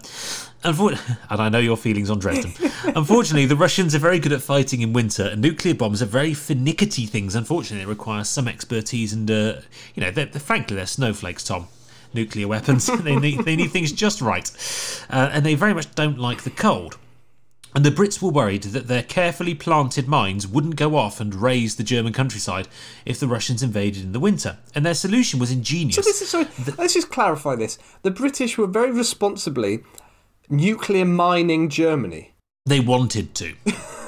[0.63, 2.51] Unfor- and I know your feelings on Dresden.
[2.95, 6.33] Unfortunately, the Russians are very good at fighting in winter, and nuclear bombs are very
[6.33, 7.35] finicky things.
[7.35, 9.61] Unfortunately, it requires some expertise, and uh,
[9.93, 11.67] you know, they're, they're, frankly, they're snowflakes, Tom.
[12.13, 14.49] Nuclear weapons, they need they need things just right,
[15.09, 16.97] uh, and they very much don't like the cold.
[17.75, 21.75] And the Brits were worried that their carefully planted mines wouldn't go off and raze
[21.75, 22.67] the German countryside
[23.05, 24.57] if the Russians invaded in the winter.
[24.73, 25.95] And their solution was ingenious.
[25.95, 26.47] So this is, sorry,
[26.79, 27.77] let's just clarify this.
[28.01, 29.83] The British were very responsibly
[30.49, 32.33] nuclear mining Germany.
[32.65, 33.53] They wanted to.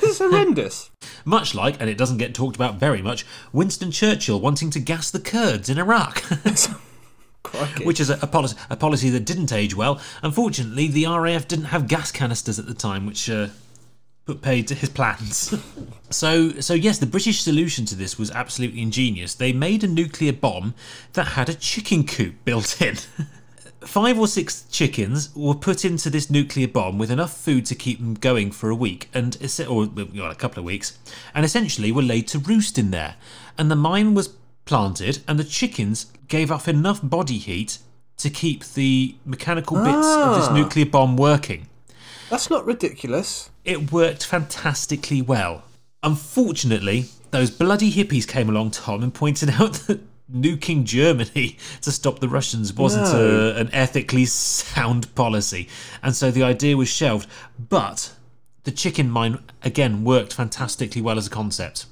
[0.00, 0.90] This is horrendous.
[1.24, 5.10] Much like, and it doesn't get talked about very much, Winston Churchill wanting to gas
[5.10, 6.22] the Kurds in Iraq.
[7.42, 7.84] Crikey.
[7.84, 10.00] which is a, a, policy, a policy that didn't age well.
[10.22, 13.48] Unfortunately, the RAF didn't have gas canisters at the time, which uh,
[14.26, 15.54] put paid to his plans.
[16.10, 19.34] so, so yes, the British solution to this was absolutely ingenious.
[19.34, 20.74] They made a nuclear bomb
[21.14, 22.96] that had a chicken coop built in.
[23.80, 27.98] Five or six chickens were put into this nuclear bomb with enough food to keep
[27.98, 30.98] them going for a week, and or well, a couple of weeks,
[31.34, 33.14] and essentially were laid to roost in there.
[33.56, 34.28] And the mine was
[34.74, 37.78] planted, and the chickens gave off enough body heat
[38.18, 40.54] to keep the mechanical bits of this Ah.
[40.54, 41.66] nuclear bomb working.
[42.30, 43.50] That's not ridiculous.
[43.64, 45.64] It worked fantastically well.
[46.04, 50.00] Unfortunately, those bloody hippies came along, Tom, and pointed out that
[50.32, 53.50] nuking Germany to stop the Russians wasn't No.
[53.56, 55.66] a, an ethically sound policy.
[56.00, 57.28] And so the idea was shelved.
[57.58, 58.12] But
[58.62, 61.86] the chicken mine, again, worked fantastically well as a concept.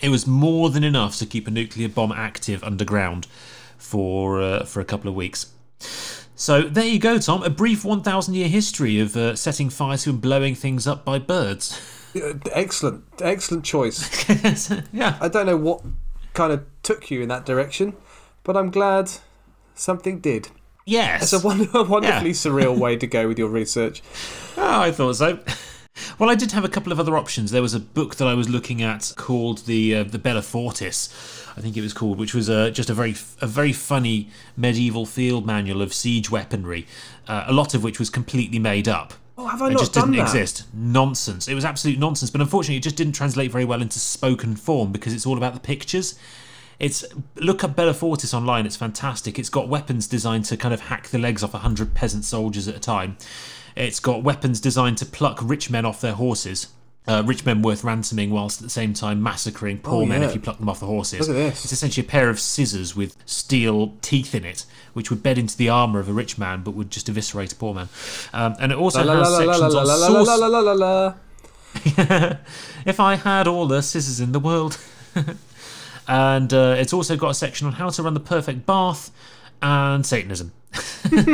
[0.00, 3.26] It was more than enough to keep a nuclear bomb active underground
[3.76, 5.52] for, uh, for a couple of weeks.
[6.36, 7.42] So there you go, Tom.
[7.42, 11.18] A brief 1,000 year history of uh, setting fire to and blowing things up by
[11.18, 11.80] birds.
[12.52, 14.70] Excellent, excellent choice.
[14.92, 15.18] yeah.
[15.20, 15.82] I don't know what
[16.34, 17.94] kind of took you in that direction,
[18.44, 19.10] but I'm glad
[19.74, 20.48] something did.
[20.86, 21.32] Yes.
[21.32, 22.34] It's a, won- a wonderfully Yeah.
[22.34, 24.02] surreal way to go with your research.
[24.56, 25.40] Oh, I thought so.
[26.18, 27.50] Well, I did have a couple of other options.
[27.50, 31.10] There was a book that I was looking at called the uh, the Bellifortis,
[31.56, 35.06] I think it was called, which was uh, just a very a very funny medieval
[35.06, 36.86] field manual of siege weaponry,
[37.26, 39.14] uh, a lot of which was completely made up.
[39.36, 39.70] Oh, have I not?
[39.70, 40.34] it not just done didn't that?
[40.34, 40.66] exist.
[40.74, 41.46] Nonsense.
[41.46, 42.30] It was absolute nonsense.
[42.30, 45.54] But unfortunately, it just didn't translate very well into spoken form because it's all about
[45.54, 46.18] the pictures.
[46.80, 47.04] It's
[47.36, 48.66] look up Bellifortis online.
[48.66, 49.38] It's fantastic.
[49.38, 52.68] It's got weapons designed to kind of hack the legs off a hundred peasant soldiers
[52.68, 53.16] at a time.
[53.78, 56.68] It's got weapons designed to pluck rich men off their horses.
[57.06, 60.28] Uh, rich men worth ransoming, whilst at the same time massacring poor Oh, men yeah.
[60.28, 61.20] if you pluck them off the horses.
[61.26, 61.64] Look at this.
[61.64, 65.56] It's essentially a pair of scissors with steel teeth in it, which would bed into
[65.56, 67.88] the armour of a rich man, but would just eviscerate a poor man.
[68.34, 69.86] Um, and it also has sections on
[70.26, 70.28] source
[72.84, 74.78] if I had all the scissors in the world.
[76.08, 79.10] and uh, it's also got a section on how to run the perfect bath
[79.62, 80.52] and Satanism.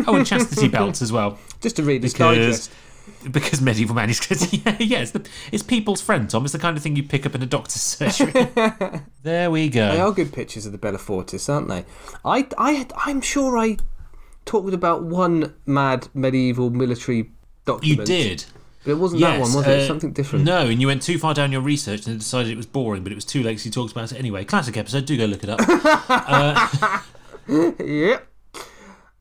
[0.07, 1.39] Oh, and chastity belts as well.
[1.61, 3.33] Just to read this Because, digest.
[3.33, 4.53] because medieval manuscripts.
[4.65, 6.45] yeah, yeah it's, the, it's people's friend, Tom.
[6.45, 8.33] It's the kind of thing you pick up in a doctor's surgery.
[9.23, 9.91] there we go.
[9.93, 11.85] They are good pictures of the Bellifortis, aren't they?
[12.25, 13.79] I, I, I'm sure I
[14.45, 17.31] talked about one mad medieval military
[17.65, 18.09] document.
[18.09, 18.45] You did.
[18.85, 19.81] But it wasn't that one, was it?
[19.81, 20.45] uh, Something different.
[20.45, 23.11] No, and you went too far down your research and decided it was boring, but
[23.13, 24.45] it was too late, so you talked about it anyway.
[24.45, 27.05] Classic episode, do go look it up.
[27.49, 28.27] Yep.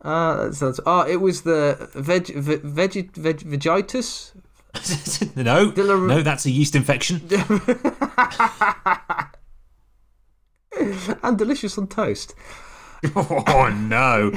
[0.04, 0.80] Uh, that sounds.
[0.86, 4.32] Oh, it was the veg, veg, veg, veg, Vegetius.
[5.36, 7.22] no, no, that's a yeast infection.
[11.24, 12.34] and delicious on toast.
[13.16, 14.32] oh no.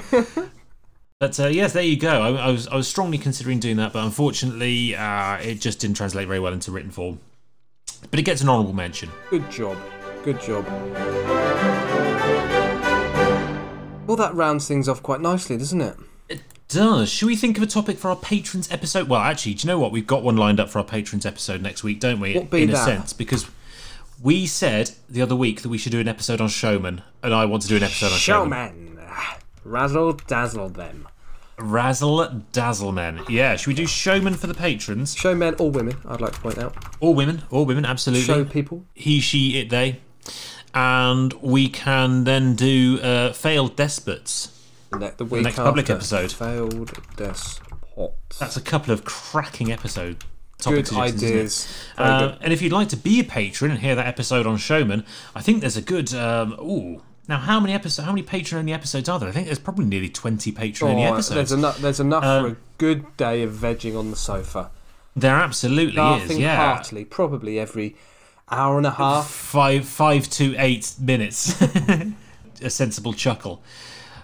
[1.19, 2.23] But uh, yes, there you go.
[2.23, 5.97] I, I was I was strongly considering doing that, but unfortunately, uh, it just didn't
[5.97, 7.19] translate very well into written form.
[8.11, 9.11] But it gets an honourable mention.
[9.31, 9.79] Good job.
[10.23, 10.67] Good job.
[14.07, 15.97] Well, that rounds things off quite nicely, doesn't it?
[16.29, 19.09] It does should we think of a topic for our patrons episode?
[19.09, 19.93] Well, actually, do you know what?
[19.93, 22.35] We've got one lined up for our patrons episode next week, don't we?
[22.35, 22.85] What be In a that?
[22.85, 23.47] sense, because
[24.23, 27.45] we said the other week that we should do an episode on Showman, and I
[27.45, 28.69] want to do an episode on Showman.
[28.69, 28.99] Showman.
[29.65, 31.09] Razzle dazzle them.
[31.59, 33.21] Razzle dazzle men.
[33.29, 35.15] Yeah, should we do Showman for the patrons?
[35.17, 36.77] Showmen or women, I'd like to point out.
[37.01, 38.25] All women, all women, absolutely.
[38.25, 38.85] Show people.
[38.95, 40.01] he, she, it, they.
[40.77, 44.53] And we can then do uh, failed despots.
[44.95, 46.31] Ne- the week next public episode.
[46.31, 48.39] Failed despots.
[48.39, 50.22] That's a couple of cracking episode
[50.62, 51.31] good topic isn't it?
[51.31, 51.68] ideas.
[51.99, 52.39] Uh, good.
[52.43, 55.05] and if you'd like to be a patron and hear that episode on Showman,
[55.35, 56.12] I think there's a good.
[56.14, 58.05] Um, ooh, now how many episodes?
[58.05, 59.29] How many patron only episodes are there?
[59.31, 61.35] I think there's probably nearly twenty patron only Oh, episodes.
[61.37, 61.79] there's enough.
[61.79, 64.70] There's enough Uh, for a good day of vegging on the sofa.
[65.14, 65.97] there absolutely is.
[65.97, 67.97] Laughing Yeah, heartily, probably every
[68.51, 69.28] hour and a half.
[69.28, 71.61] five five to eight minutes.
[72.62, 73.62] a sensible chuckle.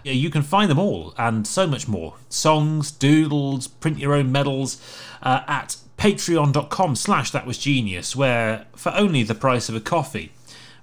[0.04, 2.14] Yeah, you can find them all and so much more.
[2.28, 4.80] Songs, doodles, print your own medals
[5.22, 10.32] uh, at patreon.com slash that was genius, where for only the price of a coffee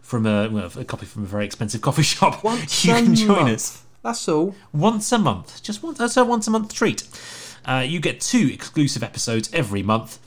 [0.01, 3.27] from a, well, a copy from a very expensive coffee shop, Once you can join
[3.43, 3.49] month.
[3.51, 4.55] us That's all.
[4.71, 5.61] once a month.
[5.63, 7.03] Just once, that's a once a month treat.
[7.65, 10.17] Uh, you get two exclusive episodes every month.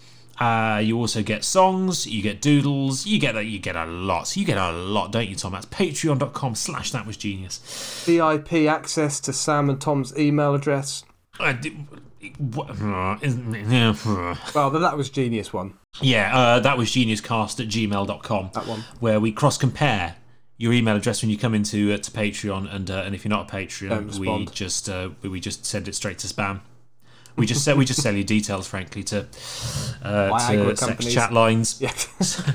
[0.43, 4.36] Uh, you also get songs, you get doodles, you get that, you get a lot.
[4.36, 5.53] You get a lot, don't you, Tom?
[5.53, 7.61] That's patreon.com slash that was genius.
[8.05, 11.05] VIP access to Sam and Tom's email address.
[11.38, 11.55] Uh,
[12.59, 13.18] uh, uh,
[14.53, 15.74] Well, the that was genius one.
[16.01, 18.51] Yeah, uh, that was geniuscast at gmail.com.
[18.55, 18.80] That one.
[18.99, 20.16] Where we cross compare
[20.57, 23.30] your email address when you come into uh, to Patreon, and uh, and if you're
[23.30, 26.62] not a Patreon, we just uh, we just send it straight to spam.
[27.37, 29.26] We just sell we just sell you details, frankly, to
[30.03, 31.14] uh, to sex companies.
[31.14, 31.80] chat lines.
[31.80, 31.93] Yeah.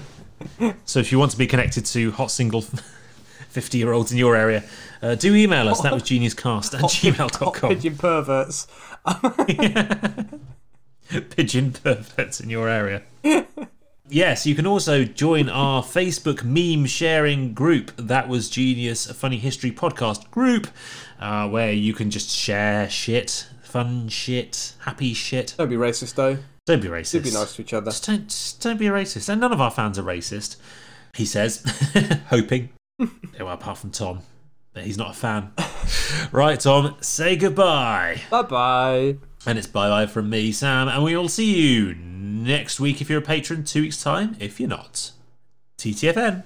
[0.86, 2.62] So if you want to be connected to hot single
[3.50, 4.64] fifty year olds in your area,
[5.02, 5.82] uh, do email us.
[5.82, 7.70] That was geniuscast at Hot gmail.com.
[7.70, 8.68] pigeon perverts.
[11.36, 13.02] pigeon perverts in your area.
[14.08, 17.92] yes, you can also join our Facebook meme sharing group.
[17.98, 20.68] That was Genius, a funny history podcast group,
[21.20, 25.56] uh, where you can just share shit, fun shit, happy shit.
[25.58, 26.38] Don't be racist though.
[26.66, 27.24] Don't be racist.
[27.24, 27.92] Be nice to each other.
[27.92, 29.30] Just don't, just don't be a racist.
[29.30, 30.58] And none of our fans are racist,
[31.14, 31.64] he says,
[32.30, 32.70] hoping.
[33.40, 34.22] Well, apart from Tom,
[34.74, 35.52] but he's not a fan.
[36.32, 38.22] right, Tom, say goodbye.
[38.32, 39.18] Bye bye.
[39.46, 43.12] And it's bye bye from me, Sam, and we will see you next week if
[43.12, 45.12] you're a patron, two weeks' time if you're not.
[45.78, 46.44] TTFN.